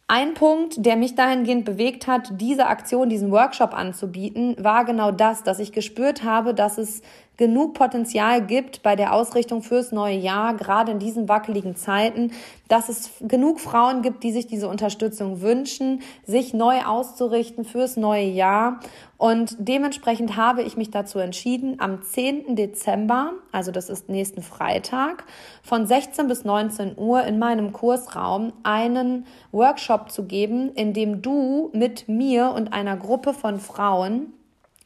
ein 0.07 0.33
Punkt, 0.33 0.85
der 0.85 0.97
mich 0.97 1.15
dahingehend 1.15 1.63
bewegt 1.63 2.05
hat, 2.05 2.33
diese 2.41 2.67
Aktion, 2.67 3.07
diesen 3.07 3.31
Workshop 3.31 3.73
anzubieten, 3.73 4.57
war 4.59 4.83
genau 4.83 5.11
das, 5.11 5.43
dass 5.43 5.59
ich 5.59 5.71
gespürt 5.71 6.23
habe, 6.23 6.53
dass 6.53 6.77
es 6.77 7.01
genug 7.41 7.73
Potenzial 7.73 8.45
gibt 8.45 8.83
bei 8.83 8.95
der 8.95 9.15
Ausrichtung 9.15 9.63
fürs 9.63 9.91
neue 9.91 10.15
Jahr, 10.15 10.53
gerade 10.53 10.91
in 10.91 10.99
diesen 10.99 11.27
wackeligen 11.27 11.75
Zeiten, 11.75 12.33
dass 12.67 12.87
es 12.87 13.09
genug 13.19 13.59
Frauen 13.59 14.03
gibt, 14.03 14.21
die 14.21 14.31
sich 14.31 14.45
diese 14.45 14.67
Unterstützung 14.67 15.41
wünschen, 15.41 16.03
sich 16.23 16.53
neu 16.53 16.83
auszurichten 16.83 17.65
fürs 17.65 17.97
neue 17.97 18.27
Jahr. 18.27 18.79
Und 19.17 19.55
dementsprechend 19.57 20.37
habe 20.37 20.61
ich 20.61 20.77
mich 20.77 20.91
dazu 20.91 21.17
entschieden, 21.17 21.77
am 21.79 22.03
10. 22.03 22.55
Dezember, 22.55 23.33
also 23.51 23.71
das 23.71 23.89
ist 23.89 24.07
nächsten 24.07 24.43
Freitag, 24.43 25.23
von 25.63 25.87
16 25.87 26.27
bis 26.27 26.45
19 26.45 26.95
Uhr 26.95 27.23
in 27.23 27.39
meinem 27.39 27.73
Kursraum 27.73 28.53
einen 28.61 29.25
Workshop 29.51 30.11
zu 30.11 30.25
geben, 30.25 30.73
in 30.75 30.93
dem 30.93 31.23
du 31.23 31.71
mit 31.73 32.07
mir 32.07 32.51
und 32.51 32.71
einer 32.71 32.97
Gruppe 32.97 33.33
von 33.33 33.59
Frauen 33.59 34.31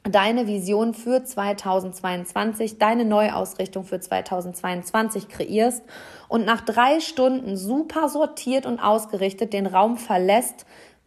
deine 0.10 0.48
Vision 0.48 0.94
für 0.94 1.24
2022, 1.24 2.78
deine 2.78 3.06
Neuausrichtung 3.06 3.84
für 3.84 4.00
2022 4.00 5.28
kreierst 5.28 5.84
und 6.28 6.46
nach 6.46 6.62
drei 6.62 7.00
Stunden 7.00 7.58
super 7.58 8.10
sortiert 8.10 8.66
und 8.66 8.80
ausgerichtet 8.80 9.54
den 9.54 9.66
Raum 9.66 9.98
verlässt. 9.98 10.66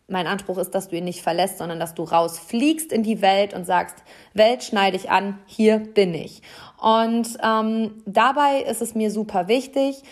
Mein 0.08 0.26
Anspruch 0.26 0.58
ist, 0.58 0.74
dass 0.74 0.88
du 0.88 0.96
ihn 0.96 1.04
nicht 1.04 1.22
verlässt, 1.22 1.58
sondern 1.58 1.78
dass 1.78 1.94
du 1.94 2.02
rausfliegst 2.02 2.92
in 2.92 3.02
die 3.02 3.20
Welt 3.20 3.54
und 3.54 3.64
sagst, 3.64 3.96
Welt 4.32 4.64
schneide 4.64 4.96
ich 4.96 5.10
an, 5.10 5.38
hier 5.46 5.78
bin 5.78 6.14
ich. 6.14 6.42
Und 6.80 7.36
ähm, 7.44 8.02
dabei 8.06 8.62
ist 8.62 8.80
es 8.80 8.94
mir 8.94 9.10
super 9.10 9.48
wichtig, 9.48 10.02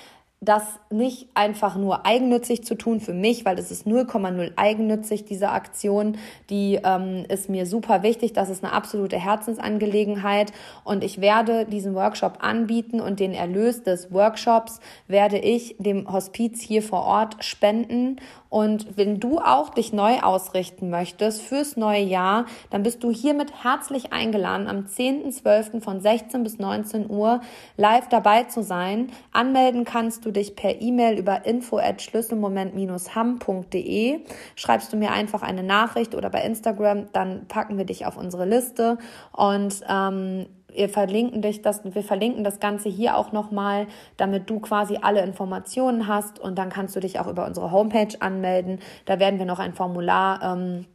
das 0.43 0.63
nicht 0.91 1.29
einfach 1.35 1.77
nur 1.77 2.05
eigennützig 2.05 2.63
zu 2.63 2.75
tun 2.75 3.01
für 3.01 3.15
mich, 3.15 3.47
weil 3.47 3.59
es 3.59 3.71
ist 3.71 3.87
0,0 3.87 4.53
eigennützig, 4.57 5.25
diese 5.25 5.49
Aktion. 5.49 6.19
Die 6.51 6.79
ähm, 6.85 7.25
ist 7.29 7.49
mir 7.49 7.65
super 7.65 8.03
wichtig. 8.03 8.35
Das 8.35 8.51
ist 8.51 8.63
eine 8.63 8.75
absolute 8.75 9.19
Herzensangelegenheit. 9.19 10.53
Und 10.85 11.03
ich 11.05 11.23
werde 11.23 11.65
diesen 11.65 11.95
Workshop 11.95 12.39
anbieten 12.41 13.01
und 13.01 13.19
den 13.19 13.33
Erlös 13.33 13.83
des 13.83 14.13
Workshops 14.13 14.81
werde 15.09 15.39
ich 15.39 15.77
dem 15.79 16.13
Hospiz 16.13 16.61
hier 16.61 16.83
vor 16.83 17.05
Ort 17.05 17.43
spenden. 17.43 18.21
Und 18.57 18.97
wenn 18.97 19.21
du 19.21 19.39
auch 19.39 19.69
dich 19.69 19.93
neu 19.93 20.21
ausrichten 20.21 20.89
möchtest 20.89 21.43
fürs 21.43 21.77
neue 21.77 22.01
Jahr, 22.01 22.47
dann 22.71 22.83
bist 22.83 23.05
du 23.05 23.11
hiermit 23.11 23.63
herzlich 23.63 24.15
eingeladen, 24.15 24.67
am 24.67 24.87
10.12. 24.87 25.83
von 25.83 26.01
16 26.01 26.43
bis 26.43 26.59
19 26.59 27.11
Uhr 27.11 27.43
live 27.77 28.09
dabei 28.09 28.45
zu 28.45 28.63
sein. 28.63 29.13
Anmelden 29.31 29.85
kannst 29.85 30.25
du 30.25 30.31
dich 30.31 30.57
per 30.57 30.81
E-Mail 30.81 31.19
über 31.19 31.45
info 31.45 31.77
at 31.77 32.01
schlüsselmoment-ham.de. 32.01 34.21
Schreibst 34.55 34.91
du 34.91 34.97
mir 34.97 35.13
einfach 35.13 35.43
eine 35.43 35.63
Nachricht 35.63 36.15
oder 36.15 36.31
bei 36.31 36.41
Instagram, 36.41 37.13
dann 37.13 37.47
packen 37.49 37.77
wir 37.77 37.85
dich 37.85 38.07
auf 38.07 38.17
unsere 38.17 38.47
Liste 38.47 38.97
und 39.33 39.83
ähm, 39.87 40.47
wir 40.77 40.89
verlinken 40.89 41.43
dich 41.43 41.63
das, 41.63 41.83
wir 41.85 42.03
verlinken 42.03 42.45
das 42.45 42.61
Ganze 42.61 42.89
hier 42.89 43.17
auch 43.17 43.33
nochmal, 43.33 43.87
damit 44.17 44.49
du 44.51 44.61
quasi 44.61 44.99
alle 45.01 45.23
Informationen 45.23 46.07
hast 46.07 46.39
und 46.39 46.57
dann 46.59 46.69
kannst 46.69 46.95
du 46.95 47.01
dich 47.01 47.19
auch 47.19 47.27
über 47.27 47.47
unsere 47.47 47.71
Homepage 47.71 48.15
anmelden. 48.21 48.81
Da 49.07 49.19
werden 49.19 49.39
wir 49.39 49.47
noch 49.47 49.59
ein 49.59 49.73
Formular 49.73 50.43
ähm, 50.43 50.87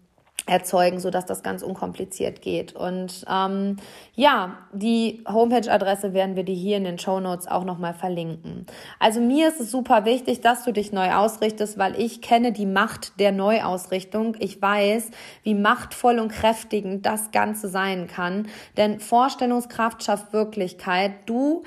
erzeugen, 0.52 1.00
so 1.00 1.10
dass 1.10 1.26
das 1.26 1.44
ganz 1.44 1.64
unkompliziert 1.64 2.42
geht. 2.42 2.76
Und 2.76 3.26
ähm, 3.32 3.78
ja, 4.16 4.58
die 4.74 5.24
Homepage-Adresse 5.26 6.14
werden 6.14 6.36
wir 6.36 6.44
dir 6.44 6.56
hier 6.56 6.76
in 6.76 6.84
den 6.84 7.00
Show 7.00 7.22
Notes 7.22 7.48
auch 7.48 7.64
nochmal 7.64 7.94
verlinken. 7.94 8.66
Also 9.00 9.22
mir 9.22 9.48
ist 9.48 9.62
es 9.62 9.72
super 9.72 10.04
wichtig, 10.04 10.42
dass 10.42 10.66
du 10.66 10.74
dich 10.74 10.92
neu 10.92 11.14
ausrichtest, 11.14 11.78
weil 11.78 11.98
ich 11.98 12.22
kenne 12.22 12.52
die 12.52 12.66
Macht 12.66 13.18
der 13.22 13.32
Neuausrichtung. 13.32 14.36
Ich 14.40 14.62
weiß, 14.62 15.12
wie 15.44 15.56
machtvoll 15.56 16.20
und 16.20 16.34
kräftigend 16.34 17.06
das 17.06 17.32
Ganze 17.32 17.70
sein 17.70 18.08
kann. 18.08 18.50
Denn 18.76 19.00
Vorstellungskraft 19.00 20.04
schafft 20.04 20.34
Wirklichkeit. 20.34 21.14
Du 21.28 21.64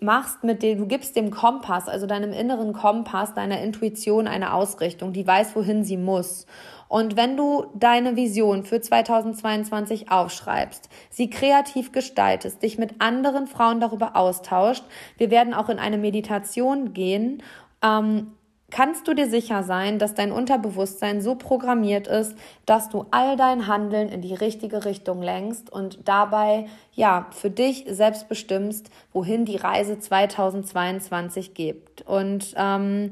machst 0.00 0.44
mit 0.44 0.62
dem, 0.62 0.78
du 0.78 0.86
gibst 0.86 1.16
dem 1.16 1.30
Kompass, 1.32 1.88
also 1.88 2.06
deinem 2.06 2.32
inneren 2.32 2.72
Kompass, 2.72 3.34
deiner 3.34 3.60
Intuition 3.60 4.28
eine 4.28 4.54
Ausrichtung, 4.54 5.12
die 5.12 5.26
weiß, 5.26 5.56
wohin 5.56 5.82
sie 5.82 5.96
muss. 5.96 6.46
Und 6.88 7.16
wenn 7.16 7.36
du 7.36 7.66
deine 7.74 8.16
Vision 8.16 8.64
für 8.64 8.80
2022 8.80 10.10
aufschreibst, 10.10 10.88
sie 11.10 11.30
kreativ 11.30 11.92
gestaltest, 11.92 12.62
dich 12.62 12.78
mit 12.78 13.00
anderen 13.00 13.46
Frauen 13.46 13.80
darüber 13.80 14.16
austauscht, 14.16 14.84
wir 15.18 15.30
werden 15.30 15.54
auch 15.54 15.68
in 15.68 15.78
eine 15.78 15.98
Meditation 15.98 16.94
gehen, 16.94 17.42
ähm, 17.82 18.32
kannst 18.70 19.08
du 19.08 19.14
dir 19.14 19.28
sicher 19.28 19.62
sein, 19.62 19.98
dass 19.98 20.14
dein 20.14 20.32
Unterbewusstsein 20.32 21.20
so 21.20 21.34
programmiert 21.34 22.06
ist, 22.06 22.36
dass 22.66 22.88
du 22.88 23.06
all 23.10 23.36
dein 23.36 23.66
Handeln 23.66 24.08
in 24.08 24.20
die 24.20 24.34
richtige 24.34 24.84
Richtung 24.84 25.22
lenkst 25.22 25.70
und 25.72 26.06
dabei 26.06 26.66
ja 26.92 27.26
für 27.30 27.50
dich 27.50 27.84
selbst 27.88 28.28
bestimmst, 28.28 28.90
wohin 29.12 29.44
die 29.44 29.56
Reise 29.56 29.98
2022 29.98 31.54
geht. 31.54 32.02
Und 32.02 32.54
ähm, 32.56 33.10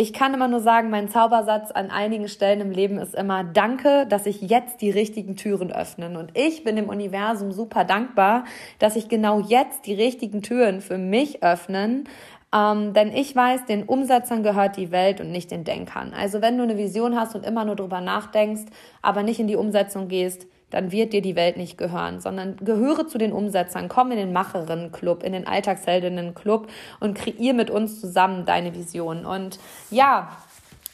ich 0.00 0.12
kann 0.12 0.32
immer 0.32 0.46
nur 0.46 0.60
sagen, 0.60 0.90
mein 0.90 1.08
Zaubersatz 1.08 1.72
an 1.72 1.90
einigen 1.90 2.28
Stellen 2.28 2.60
im 2.60 2.70
Leben 2.70 2.98
ist 2.98 3.16
immer 3.16 3.42
Danke, 3.42 4.06
dass 4.08 4.24
sich 4.24 4.40
jetzt 4.42 4.80
die 4.80 4.92
richtigen 4.92 5.34
Türen 5.34 5.72
öffnen. 5.72 6.16
Und 6.16 6.30
ich 6.38 6.62
bin 6.62 6.76
dem 6.76 6.88
Universum 6.88 7.50
super 7.50 7.82
dankbar, 7.82 8.44
dass 8.78 8.94
sich 8.94 9.08
genau 9.08 9.40
jetzt 9.40 9.86
die 9.86 9.94
richtigen 9.94 10.40
Türen 10.40 10.82
für 10.82 10.98
mich 10.98 11.42
öffnen. 11.42 12.08
Ähm, 12.54 12.92
denn 12.92 13.12
ich 13.12 13.34
weiß, 13.34 13.66
den 13.66 13.82
Umsetzern 13.82 14.44
gehört 14.44 14.76
die 14.76 14.92
Welt 14.92 15.20
und 15.20 15.32
nicht 15.32 15.50
den 15.50 15.64
Denkern. 15.64 16.14
Also 16.16 16.40
wenn 16.42 16.56
du 16.56 16.62
eine 16.62 16.78
Vision 16.78 17.18
hast 17.18 17.34
und 17.34 17.44
immer 17.44 17.64
nur 17.64 17.74
drüber 17.74 18.00
nachdenkst, 18.00 18.66
aber 19.02 19.24
nicht 19.24 19.40
in 19.40 19.48
die 19.48 19.56
Umsetzung 19.56 20.06
gehst, 20.06 20.46
dann 20.70 20.92
wird 20.92 21.12
dir 21.12 21.22
die 21.22 21.36
Welt 21.36 21.56
nicht 21.56 21.78
gehören, 21.78 22.20
sondern 22.20 22.56
gehöre 22.56 23.06
zu 23.06 23.18
den 23.18 23.32
Umsetzern, 23.32 23.88
komm 23.88 24.10
in 24.10 24.18
den 24.18 24.32
Macherinnen-Club, 24.32 25.22
in 25.22 25.32
den 25.32 25.46
Alltagsheldinnen-Club 25.46 26.68
und 27.00 27.14
kreier 27.14 27.54
mit 27.54 27.70
uns 27.70 28.00
zusammen 28.00 28.44
deine 28.44 28.74
Vision. 28.74 29.24
Und 29.24 29.58
ja, 29.90 30.28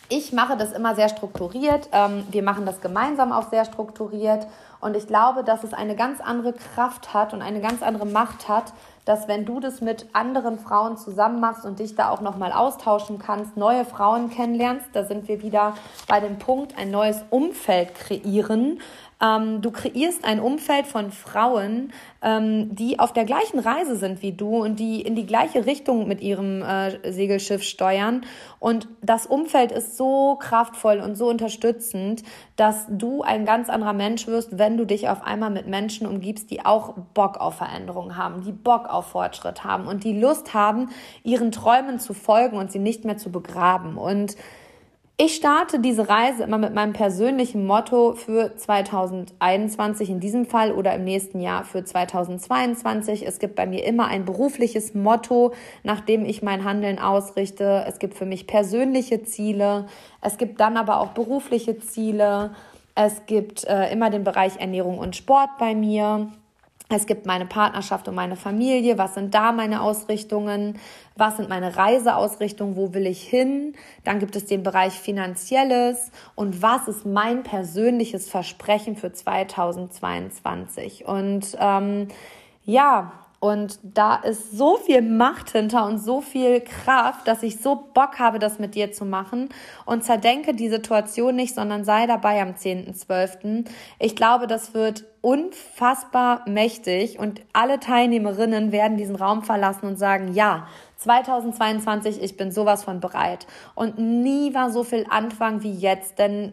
ich 0.08 0.32
mache 0.32 0.56
das 0.56 0.72
immer 0.72 0.94
sehr 0.94 1.08
strukturiert. 1.08 1.88
Ähm, 1.92 2.24
wir 2.30 2.42
machen 2.42 2.66
das 2.66 2.80
gemeinsam 2.80 3.32
auch 3.32 3.50
sehr 3.50 3.64
strukturiert. 3.64 4.46
Und 4.80 4.96
ich 4.96 5.06
glaube, 5.06 5.44
dass 5.44 5.64
es 5.64 5.72
eine 5.72 5.96
ganz 5.96 6.20
andere 6.20 6.52
Kraft 6.52 7.14
hat 7.14 7.32
und 7.32 7.40
eine 7.40 7.60
ganz 7.60 7.82
andere 7.82 8.04
Macht 8.04 8.48
hat, 8.48 8.74
dass 9.06 9.28
wenn 9.28 9.46
du 9.46 9.60
das 9.60 9.80
mit 9.80 10.06
anderen 10.12 10.58
Frauen 10.58 10.98
zusammen 10.98 11.40
machst 11.40 11.64
und 11.64 11.78
dich 11.78 11.94
da 11.94 12.10
auch 12.10 12.20
nochmal 12.20 12.52
austauschen 12.52 13.18
kannst, 13.18 13.56
neue 13.56 13.84
Frauen 13.84 14.30
kennenlernst, 14.30 14.86
da 14.92 15.04
sind 15.04 15.26
wir 15.26 15.42
wieder 15.42 15.74
bei 16.06 16.20
dem 16.20 16.38
Punkt, 16.38 16.76
ein 16.78 16.90
neues 16.90 17.22
Umfeld 17.30 17.94
kreieren, 17.94 18.80
Ähm, 19.24 19.62
du 19.62 19.70
kreierst 19.70 20.24
ein 20.24 20.40
Umfeld 20.40 20.86
von 20.86 21.10
Frauen, 21.10 21.92
ähm, 22.22 22.74
die 22.74 22.98
auf 22.98 23.12
der 23.12 23.24
gleichen 23.24 23.58
Reise 23.58 23.96
sind 23.96 24.22
wie 24.22 24.32
du 24.32 24.62
und 24.62 24.78
die 24.78 25.00
in 25.00 25.14
die 25.14 25.26
gleiche 25.26 25.66
Richtung 25.66 26.08
mit 26.08 26.20
ihrem 26.20 26.62
äh, 26.62 27.12
Segelschiff 27.12 27.62
steuern. 27.62 28.22
Und 28.58 28.88
das 29.02 29.26
Umfeld 29.26 29.72
ist 29.72 29.96
so 29.96 30.36
kraftvoll 30.36 30.98
und 30.98 31.16
so 31.16 31.28
unterstützend, 31.28 32.22
dass 32.56 32.86
du 32.88 33.22
ein 33.22 33.44
ganz 33.44 33.68
anderer 33.68 33.92
Mensch 33.92 34.26
wirst, 34.26 34.58
wenn 34.58 34.76
du 34.76 34.84
dich 34.84 35.08
auf 35.08 35.22
einmal 35.22 35.50
mit 35.50 35.66
Menschen 35.66 36.06
umgibst, 36.06 36.50
die 36.50 36.64
auch 36.64 36.94
Bock 37.14 37.38
auf 37.38 37.56
Veränderung 37.56 38.16
haben, 38.16 38.42
die 38.42 38.52
Bock 38.52 38.88
auf 38.88 39.06
Fortschritt 39.06 39.64
haben 39.64 39.86
und 39.86 40.04
die 40.04 40.18
Lust 40.18 40.54
haben, 40.54 40.90
ihren 41.22 41.52
Träumen 41.52 41.98
zu 41.98 42.14
folgen 42.14 42.56
und 42.56 42.72
sie 42.72 42.78
nicht 42.78 43.04
mehr 43.04 43.16
zu 43.16 43.30
begraben. 43.30 43.96
Und 43.96 44.36
ich 45.16 45.36
starte 45.36 45.78
diese 45.78 46.08
Reise 46.08 46.42
immer 46.42 46.58
mit 46.58 46.74
meinem 46.74 46.92
persönlichen 46.92 47.66
Motto 47.66 48.14
für 48.14 48.56
2021 48.56 50.10
in 50.10 50.18
diesem 50.18 50.44
Fall 50.44 50.72
oder 50.72 50.92
im 50.92 51.04
nächsten 51.04 51.40
Jahr 51.40 51.64
für 51.64 51.84
2022. 51.84 53.24
Es 53.24 53.38
gibt 53.38 53.54
bei 53.54 53.64
mir 53.64 53.84
immer 53.84 54.06
ein 54.08 54.24
berufliches 54.24 54.92
Motto, 54.92 55.52
nach 55.84 56.00
dem 56.00 56.24
ich 56.24 56.42
mein 56.42 56.64
Handeln 56.64 56.98
ausrichte. 56.98 57.84
Es 57.86 58.00
gibt 58.00 58.14
für 58.14 58.26
mich 58.26 58.48
persönliche 58.48 59.22
Ziele. 59.22 59.86
Es 60.20 60.36
gibt 60.36 60.58
dann 60.58 60.76
aber 60.76 60.98
auch 60.98 61.12
berufliche 61.12 61.78
Ziele. 61.78 62.50
Es 62.96 63.24
gibt 63.26 63.62
äh, 63.68 63.92
immer 63.92 64.10
den 64.10 64.24
Bereich 64.24 64.56
Ernährung 64.58 64.98
und 64.98 65.14
Sport 65.14 65.50
bei 65.60 65.76
mir. 65.76 66.32
Es 66.90 67.06
gibt 67.06 67.24
meine 67.24 67.46
Partnerschaft 67.46 68.08
und 68.08 68.14
meine 68.14 68.36
Familie. 68.36 68.98
Was 68.98 69.14
sind 69.14 69.34
da 69.34 69.52
meine 69.52 69.80
Ausrichtungen? 69.80 70.78
Was 71.16 71.38
sind 71.38 71.48
meine 71.48 71.76
Reiseausrichtungen? 71.76 72.76
Wo 72.76 72.92
will 72.92 73.06
ich 73.06 73.22
hin? 73.22 73.74
Dann 74.04 74.18
gibt 74.18 74.36
es 74.36 74.44
den 74.44 74.62
Bereich 74.62 74.92
Finanzielles. 74.92 76.10
Und 76.34 76.60
was 76.60 76.86
ist 76.86 77.06
mein 77.06 77.42
persönliches 77.42 78.28
Versprechen 78.28 78.96
für 78.96 79.12
2022? 79.12 81.06
Und 81.06 81.56
ähm, 81.58 82.08
ja, 82.64 83.12
und 83.40 83.78
da 83.82 84.16
ist 84.16 84.56
so 84.56 84.76
viel 84.76 85.02
Macht 85.02 85.50
hinter 85.50 85.86
und 85.86 85.98
so 85.98 86.20
viel 86.20 86.60
Kraft, 86.60 87.28
dass 87.28 87.42
ich 87.42 87.60
so 87.60 87.90
Bock 87.92 88.18
habe, 88.18 88.38
das 88.38 88.58
mit 88.58 88.74
dir 88.74 88.92
zu 88.92 89.04
machen. 89.04 89.48
Und 89.84 90.04
zerdenke 90.04 90.54
die 90.54 90.68
Situation 90.68 91.36
nicht, 91.36 91.54
sondern 91.54 91.84
sei 91.84 92.06
dabei 92.06 92.40
am 92.40 92.52
10.12. 92.52 93.66
Ich 93.98 94.16
glaube, 94.16 94.46
das 94.46 94.72
wird 94.72 95.04
unfassbar 95.24 96.42
mächtig 96.46 97.18
und 97.18 97.40
alle 97.54 97.80
Teilnehmerinnen 97.80 98.72
werden 98.72 98.98
diesen 98.98 99.16
Raum 99.16 99.42
verlassen 99.42 99.86
und 99.86 99.98
sagen, 99.98 100.34
ja, 100.34 100.68
2022, 100.98 102.22
ich 102.22 102.36
bin 102.36 102.52
sowas 102.52 102.84
von 102.84 103.00
bereit. 103.00 103.46
Und 103.74 103.98
nie 103.98 104.52
war 104.52 104.70
so 104.70 104.84
viel 104.84 105.06
Anfang 105.08 105.62
wie 105.62 105.72
jetzt, 105.72 106.18
denn 106.18 106.52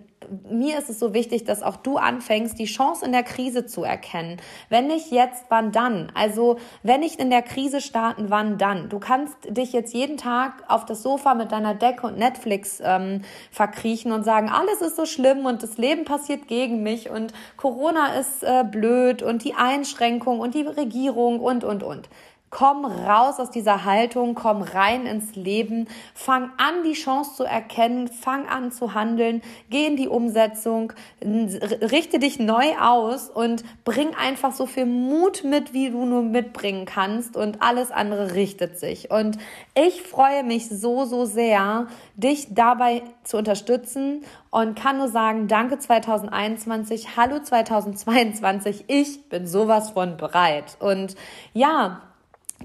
mir 0.49 0.77
ist 0.77 0.89
es 0.89 0.99
so 0.99 1.13
wichtig, 1.13 1.43
dass 1.45 1.63
auch 1.63 1.77
du 1.77 1.97
anfängst, 1.97 2.57
die 2.60 2.65
Chance 2.65 3.05
in 3.05 3.12
der 3.12 3.23
Krise 3.23 3.65
zu 3.65 3.84
erkennen. 3.84 4.38
Wenn 4.69 4.88
nicht 4.88 5.12
jetzt, 5.12 5.45
wann 5.49 5.71
dann? 5.71 6.12
Also, 6.13 6.57
wenn 6.84 6.99
nicht 6.99 7.19
in 7.19 7.29
der 7.29 7.41
Krise 7.41 7.81
starten, 7.81 8.29
wann 8.29 8.57
dann? 8.57 8.89
Du 8.89 8.99
kannst 8.99 9.36
dich 9.49 9.73
jetzt 9.73 9.93
jeden 9.93 10.17
Tag 10.17 10.63
auf 10.67 10.86
das 10.86 11.03
Sofa 11.03 11.34
mit 11.34 11.51
deiner 11.51 11.73
Decke 11.73 12.07
und 12.07 12.17
Netflix 12.17 12.81
ähm, 12.84 13.21
verkriechen 13.51 14.12
und 14.12 14.23
sagen, 14.23 14.49
alles 14.49 14.81
ist 14.81 14.95
so 14.95 15.05
schlimm 15.05 15.45
und 15.45 15.63
das 15.63 15.77
Leben 15.77 16.05
passiert 16.05 16.47
gegen 16.47 16.84
mich 16.84 17.10
und 17.10 17.34
Corona 17.57 18.19
ist 18.19 18.43
äh, 18.43 18.63
blöd 18.63 19.23
und 19.23 19.43
die 19.43 19.53
Einschränkung 19.53 20.39
und 20.39 20.55
die 20.55 20.63
Regierung 20.63 21.39
und, 21.39 21.63
und, 21.63 21.84
und. 21.84 22.10
Komm 22.51 22.83
raus 22.83 23.39
aus 23.39 23.49
dieser 23.49 23.85
Haltung, 23.85 24.35
komm 24.35 24.61
rein 24.61 25.05
ins 25.05 25.35
Leben, 25.37 25.87
fang 26.13 26.51
an, 26.57 26.83
die 26.83 26.93
Chance 26.93 27.35
zu 27.37 27.43
erkennen, 27.45 28.09
fang 28.09 28.45
an 28.45 28.73
zu 28.73 28.93
handeln, 28.93 29.41
geh 29.69 29.87
in 29.87 29.95
die 29.95 30.09
Umsetzung, 30.09 30.91
richte 31.23 32.19
dich 32.19 32.39
neu 32.39 32.77
aus 32.77 33.29
und 33.29 33.63
bring 33.85 34.13
einfach 34.15 34.51
so 34.51 34.65
viel 34.65 34.85
Mut 34.85 35.45
mit, 35.45 35.73
wie 35.73 35.91
du 35.91 36.03
nur 36.03 36.23
mitbringen 36.23 36.83
kannst 36.83 37.37
und 37.37 37.61
alles 37.61 37.89
andere 37.89 38.33
richtet 38.33 38.77
sich. 38.77 39.09
Und 39.09 39.37
ich 39.73 40.01
freue 40.01 40.43
mich 40.43 40.67
so, 40.67 41.05
so 41.05 41.23
sehr, 41.23 41.87
dich 42.15 42.53
dabei 42.53 43.03
zu 43.23 43.37
unterstützen 43.37 44.25
und 44.49 44.75
kann 44.75 44.97
nur 44.97 45.07
sagen, 45.07 45.47
danke 45.47 45.79
2021, 45.79 47.15
hallo 47.15 47.39
2022, 47.39 48.83
ich 48.87 49.29
bin 49.29 49.47
sowas 49.47 49.91
von 49.91 50.17
bereit. 50.17 50.75
Und 50.81 51.15
ja, 51.53 52.01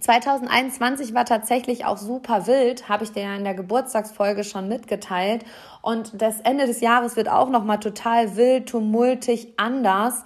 2021 0.00 1.14
war 1.14 1.24
tatsächlich 1.24 1.84
auch 1.84 1.96
super 1.96 2.46
wild, 2.46 2.88
habe 2.88 3.04
ich 3.04 3.12
dir 3.12 3.22
ja 3.22 3.36
in 3.36 3.44
der 3.44 3.54
Geburtstagsfolge 3.54 4.44
schon 4.44 4.68
mitgeteilt. 4.68 5.44
Und 5.82 6.20
das 6.20 6.40
Ende 6.40 6.66
des 6.66 6.80
Jahres 6.80 7.16
wird 7.16 7.28
auch 7.28 7.48
nochmal 7.48 7.80
total 7.80 8.36
wild, 8.36 8.68
tumultig, 8.68 9.54
anders. 9.56 10.24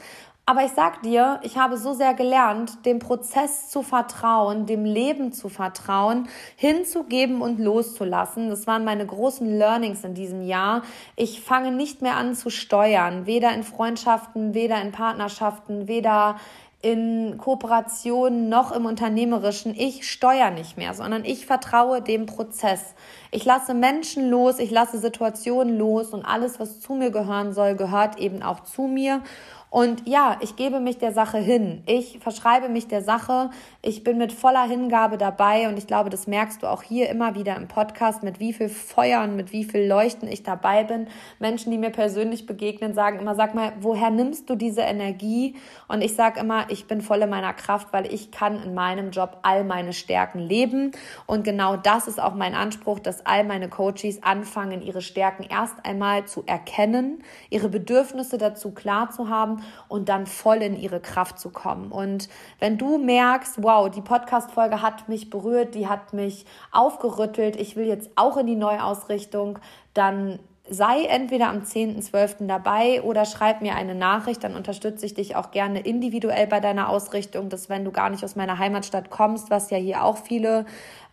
Aber 0.51 0.65
ich 0.65 0.73
sag 0.73 1.03
dir, 1.03 1.39
ich 1.45 1.59
habe 1.59 1.77
so 1.77 1.93
sehr 1.93 2.13
gelernt, 2.13 2.85
dem 2.85 2.99
Prozess 2.99 3.69
zu 3.69 3.83
vertrauen, 3.83 4.67
dem 4.67 4.85
Leben 4.85 5.33
zu 5.33 5.49
vertrauen, 5.49 6.29
hinzugeben 6.57 7.41
und 7.41 7.61
loszulassen. 7.61 8.49
Das 8.49 8.67
waren 8.67 8.85
meine 8.85 9.07
großen 9.07 9.47
Learnings 9.59 10.03
in 10.03 10.15
diesem 10.15 10.43
Jahr. 10.43 10.83
Ich 11.15 11.41
fange 11.41 11.71
nicht 11.71 12.03
mehr 12.03 12.17
an 12.17 12.35
zu 12.35 12.51
steuern, 12.51 13.27
weder 13.27 13.55
in 13.55 13.63
Freundschaften, 13.63 14.53
weder 14.53 14.83
in 14.83 14.91
Partnerschaften, 14.91 15.87
weder 15.87 16.35
in 16.83 17.37
Kooperation 17.37 18.49
noch 18.49 18.73
im 18.73 18.87
Unternehmerischen. 18.87 19.75
Ich 19.77 20.09
steuere 20.11 20.51
nicht 20.51 20.79
mehr, 20.79 20.95
sondern 20.95 21.27
ich 21.27 21.45
vertraue 21.45 22.01
dem 22.01 22.25
Prozess. 22.25 22.95
Ich 23.31 23.45
lasse 23.45 23.75
Menschen 23.75 24.31
los, 24.31 24.59
ich 24.59 24.71
lasse 24.71 24.99
Situationen 24.99 25.77
los 25.77 26.09
und 26.09 26.25
alles, 26.25 26.59
was 26.59 26.81
zu 26.81 26.95
mir 26.95 27.11
gehören 27.11 27.53
soll, 27.53 27.77
gehört 27.77 28.19
eben 28.19 28.43
auch 28.43 28.61
zu 28.61 28.83
mir. 28.83 29.23
Und 29.71 30.09
ja, 30.09 30.37
ich 30.41 30.57
gebe 30.57 30.81
mich 30.81 30.99
der 30.99 31.13
Sache 31.13 31.39
hin. 31.39 31.85
Ich 31.87 32.19
verschreibe 32.19 32.69
mich 32.69 32.89
der 32.89 33.03
Sache. 33.03 33.51
Ich 33.83 34.03
bin 34.03 34.19
mit 34.19 34.33
voller 34.33 34.65
Hingabe 34.65 35.17
dabei 35.17 35.69
und 35.69 35.79
ich 35.79 35.87
glaube, 35.87 36.11
das 36.11 36.27
merkst 36.27 36.65
du 36.65 36.67
auch 36.67 36.83
hier 36.83 37.09
immer 37.09 37.37
wieder 37.37 37.55
im 37.55 37.69
Podcast, 37.69 38.25
mit 38.25 38.41
wie 38.41 38.53
viel 38.53 38.69
Feuer 38.69 39.23
und 39.23 39.37
mit 39.37 39.53
wie 39.53 39.63
viel 39.63 39.87
Leuchten 39.87 40.29
ich 40.29 40.43
dabei 40.43 40.83
bin. 40.83 41.07
Menschen, 41.39 41.71
die 41.71 41.79
mir 41.79 41.91
persönlich 41.91 42.47
begegnen, 42.47 42.95
sagen 42.95 43.21
immer, 43.21 43.37
sag 43.37 43.55
mal, 43.55 43.73
woher 43.79 44.11
nimmst 44.11 44.51
du 44.51 44.57
diese 44.57 44.81
Energie? 44.81 45.55
Und 45.87 46.03
ich 46.03 46.17
sage 46.17 46.41
immer, 46.41 46.69
ich 46.69 46.89
bin 46.89 47.01
voll 47.01 47.23
in 47.23 47.31
meiner 47.31 47.55
Kraft, 47.55 47.93
weil 47.93 48.13
ich 48.13 48.33
kann 48.33 48.61
in 48.61 48.75
meinem 48.75 49.13
Job 49.13 49.39
all 49.43 49.63
meine 49.63 49.93
Stärken 49.93 50.41
leben. 50.41 50.91
Und 51.27 51.45
genau 51.45 51.77
das 51.77 52.09
ist 52.09 52.21
auch 52.21 52.35
mein 52.35 52.57
Anspruch, 52.57 52.99
dass 52.99 53.25
all 53.25 53.45
meine 53.45 53.69
Coaches 53.69 54.21
anfangen, 54.25 54.83
ihre 54.83 55.01
Stärken 55.01 55.45
erst 55.45 55.77
einmal 55.85 56.25
zu 56.25 56.43
erkennen, 56.45 57.23
ihre 57.51 57.69
Bedürfnisse 57.69 58.37
dazu 58.37 58.73
klar 58.73 59.11
zu 59.11 59.29
haben 59.29 59.60
und 59.89 60.09
dann 60.09 60.27
voll 60.27 60.59
in 60.59 60.79
ihre 60.79 61.01
Kraft 61.01 61.39
zu 61.39 61.51
kommen. 61.51 61.93
Und 61.93 62.29
wenn 62.59 62.79
du 62.79 62.99
merkst, 62.99 63.63
wow, 63.63 63.91
die 63.91 64.03
Podcast-Folge 64.03 64.83
hat 64.83 65.09
mich 65.09 65.31
berührt, 65.31 65.75
die 65.75 65.89
hat 65.89 66.13
mich 66.13 66.47
aufgerüttelt, 66.73 67.57
ich 67.57 67.77
will 67.77 67.87
jetzt 67.87 68.11
auch 68.17 68.37
in 68.37 68.47
die 68.47 68.57
Neuausrichtung, 68.57 69.59
dann 69.95 70.39
sei 70.71 71.05
entweder 71.07 71.49
am 71.49 71.63
10.12. 71.63 72.47
dabei 72.47 73.03
oder 73.03 73.25
schreib 73.25 73.61
mir 73.61 73.75
eine 73.75 73.97
Nachricht, 73.97 74.45
dann 74.45 74.55
unterstütze 74.55 75.05
ich 75.05 75.15
dich 75.15 75.35
auch 75.35 75.51
gerne 75.51 75.81
individuell 75.81 76.47
bei 76.47 76.61
deiner 76.61 76.89
Ausrichtung, 76.89 77.49
dass 77.49 77.69
wenn 77.69 77.85
du 77.85 77.91
gar 77.91 78.09
nicht 78.09 78.25
aus 78.25 78.37
meiner 78.37 78.59
Heimatstadt 78.59 79.11
kommst, 79.11 79.51
was 79.51 79.71
ja 79.71 79.79
hier 79.79 80.05
auch 80.05 80.19
viele 80.19 80.67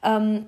ähm, 0.03 0.45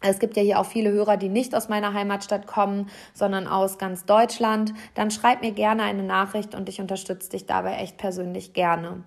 es 0.00 0.20
gibt 0.20 0.36
ja 0.36 0.42
hier 0.42 0.60
auch 0.60 0.66
viele 0.66 0.90
Hörer, 0.90 1.16
die 1.16 1.28
nicht 1.28 1.54
aus 1.54 1.68
meiner 1.68 1.92
Heimatstadt 1.92 2.46
kommen, 2.46 2.88
sondern 3.14 3.48
aus 3.48 3.78
ganz 3.78 4.04
Deutschland. 4.04 4.72
Dann 4.94 5.10
schreib 5.10 5.42
mir 5.42 5.52
gerne 5.52 5.82
eine 5.82 6.04
Nachricht 6.04 6.54
und 6.54 6.68
ich 6.68 6.80
unterstütze 6.80 7.30
dich 7.30 7.46
dabei 7.46 7.74
echt 7.78 7.96
persönlich 7.96 8.52
gerne. 8.52 9.02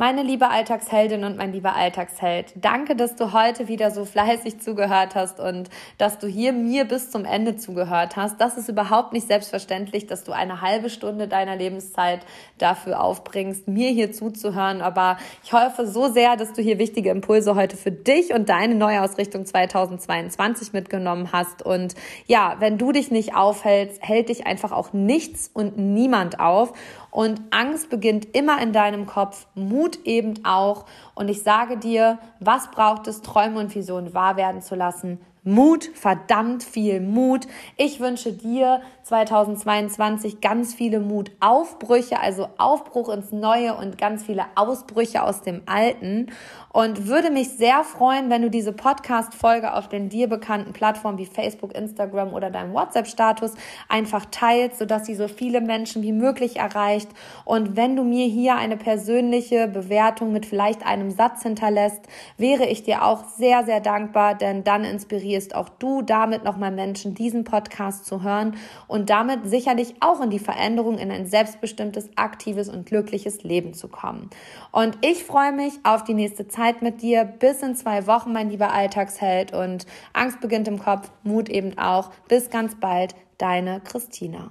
Meine 0.00 0.22
liebe 0.22 0.48
Alltagsheldin 0.48 1.24
und 1.24 1.36
mein 1.36 1.52
lieber 1.52 1.76
Alltagsheld, 1.76 2.54
danke, 2.54 2.96
dass 2.96 3.16
du 3.16 3.34
heute 3.34 3.68
wieder 3.68 3.90
so 3.90 4.06
fleißig 4.06 4.58
zugehört 4.58 5.14
hast 5.14 5.38
und 5.38 5.68
dass 5.98 6.18
du 6.18 6.26
hier 6.26 6.54
mir 6.54 6.86
bis 6.86 7.10
zum 7.10 7.26
Ende 7.26 7.58
zugehört 7.58 8.16
hast. 8.16 8.40
Das 8.40 8.56
ist 8.56 8.70
überhaupt 8.70 9.12
nicht 9.12 9.26
selbstverständlich, 9.26 10.06
dass 10.06 10.24
du 10.24 10.32
eine 10.32 10.62
halbe 10.62 10.88
Stunde 10.88 11.28
deiner 11.28 11.54
Lebenszeit 11.54 12.20
dafür 12.56 13.02
aufbringst, 13.02 13.68
mir 13.68 13.90
hier 13.90 14.10
zuzuhören. 14.10 14.80
Aber 14.80 15.18
ich 15.44 15.52
hoffe 15.52 15.86
so 15.86 16.08
sehr, 16.08 16.38
dass 16.38 16.54
du 16.54 16.62
hier 16.62 16.78
wichtige 16.78 17.10
Impulse 17.10 17.54
heute 17.54 17.76
für 17.76 17.92
dich 17.92 18.32
und 18.32 18.48
deine 18.48 18.76
Neuausrichtung 18.76 19.44
2022 19.44 20.72
mitgenommen 20.72 21.30
hast. 21.30 21.60
Und 21.60 21.94
ja, 22.26 22.56
wenn 22.58 22.78
du 22.78 22.92
dich 22.92 23.10
nicht 23.10 23.34
aufhältst, 23.34 24.02
hält 24.02 24.30
dich 24.30 24.46
einfach 24.46 24.72
auch 24.72 24.94
nichts 24.94 25.50
und 25.52 25.76
niemand 25.76 26.40
auf. 26.40 26.72
Und 27.10 27.40
Angst 27.50 27.90
beginnt 27.90 28.36
immer 28.36 28.62
in 28.62 28.72
deinem 28.72 29.06
Kopf, 29.06 29.46
Mut 29.54 29.98
eben 30.04 30.44
auch. 30.44 30.86
Und 31.14 31.28
ich 31.28 31.42
sage 31.42 31.76
dir, 31.76 32.18
was 32.38 32.70
braucht 32.70 33.06
es, 33.08 33.22
Träume 33.22 33.58
und 33.58 33.74
Visionen 33.74 34.14
wahr 34.14 34.36
werden 34.36 34.62
zu 34.62 34.74
lassen? 34.74 35.20
Mut, 35.42 35.90
verdammt 35.94 36.62
viel 36.62 37.00
Mut. 37.00 37.46
Ich 37.78 37.98
wünsche 37.98 38.32
dir 38.32 38.82
2022 39.04 40.42
ganz 40.42 40.74
viele 40.74 41.00
Mutaufbrüche, 41.00 42.20
also 42.20 42.48
Aufbruch 42.58 43.08
ins 43.08 43.32
Neue 43.32 43.74
und 43.74 43.96
ganz 43.96 44.22
viele 44.22 44.44
Ausbrüche 44.54 45.22
aus 45.22 45.40
dem 45.40 45.62
Alten. 45.64 46.26
Und 46.72 47.08
würde 47.08 47.30
mich 47.30 47.48
sehr 47.48 47.82
freuen, 47.82 48.30
wenn 48.30 48.42
du 48.42 48.50
diese 48.50 48.72
Podcast-Folge 48.72 49.74
auf 49.74 49.88
den 49.88 50.08
dir 50.08 50.28
bekannten 50.28 50.72
Plattformen 50.72 51.18
wie 51.18 51.26
Facebook, 51.26 51.74
Instagram 51.74 52.32
oder 52.32 52.50
deinem 52.50 52.72
WhatsApp-Status 52.74 53.54
einfach 53.88 54.26
teilst, 54.30 54.78
sodass 54.78 55.06
sie 55.06 55.16
so 55.16 55.26
viele 55.26 55.60
Menschen 55.60 56.02
wie 56.02 56.12
möglich 56.12 56.58
erreicht. 56.58 57.08
Und 57.44 57.76
wenn 57.76 57.96
du 57.96 58.04
mir 58.04 58.26
hier 58.26 58.54
eine 58.54 58.76
persönliche 58.76 59.66
Bewertung 59.66 60.30
mit 60.32 60.46
vielleicht 60.46 60.86
einem 60.86 61.10
Satz 61.10 61.42
hinterlässt, 61.42 62.02
wäre 62.36 62.66
ich 62.66 62.84
dir 62.84 63.04
auch 63.04 63.24
sehr, 63.24 63.64
sehr 63.64 63.80
dankbar, 63.80 64.36
denn 64.36 64.62
dann 64.62 64.84
inspirierst 65.34 65.54
auch 65.54 65.68
du 65.68 66.02
damit 66.02 66.44
nochmal 66.44 66.70
Menschen, 66.70 67.14
diesen 67.14 67.44
Podcast 67.44 68.04
zu 68.04 68.22
hören 68.22 68.56
und 68.86 69.10
damit 69.10 69.46
sicherlich 69.46 69.94
auch 70.00 70.20
in 70.20 70.30
die 70.30 70.38
Veränderung 70.38 70.98
in 70.98 71.10
ein 71.10 71.26
selbstbestimmtes, 71.26 72.10
aktives 72.16 72.68
und 72.68 72.86
glückliches 72.86 73.42
Leben 73.42 73.74
zu 73.74 73.88
kommen. 73.88 74.30
Und 74.72 74.98
ich 75.02 75.24
freue 75.24 75.52
mich 75.52 75.72
auf 75.84 76.04
die 76.04 76.14
nächste 76.14 76.48
Zeit 76.48 76.60
Zeit 76.60 76.82
mit 76.82 77.00
dir. 77.00 77.24
Bis 77.24 77.62
in 77.62 77.74
zwei 77.74 78.06
Wochen, 78.06 78.32
mein 78.32 78.50
lieber 78.50 78.72
Alltagsheld. 78.72 79.52
Und 79.52 79.86
Angst 80.12 80.40
beginnt 80.40 80.68
im 80.68 80.78
Kopf, 80.78 81.10
Mut 81.22 81.48
eben 81.48 81.78
auch. 81.78 82.10
Bis 82.28 82.50
ganz 82.50 82.78
bald, 82.78 83.14
deine 83.38 83.80
Christina. 83.80 84.50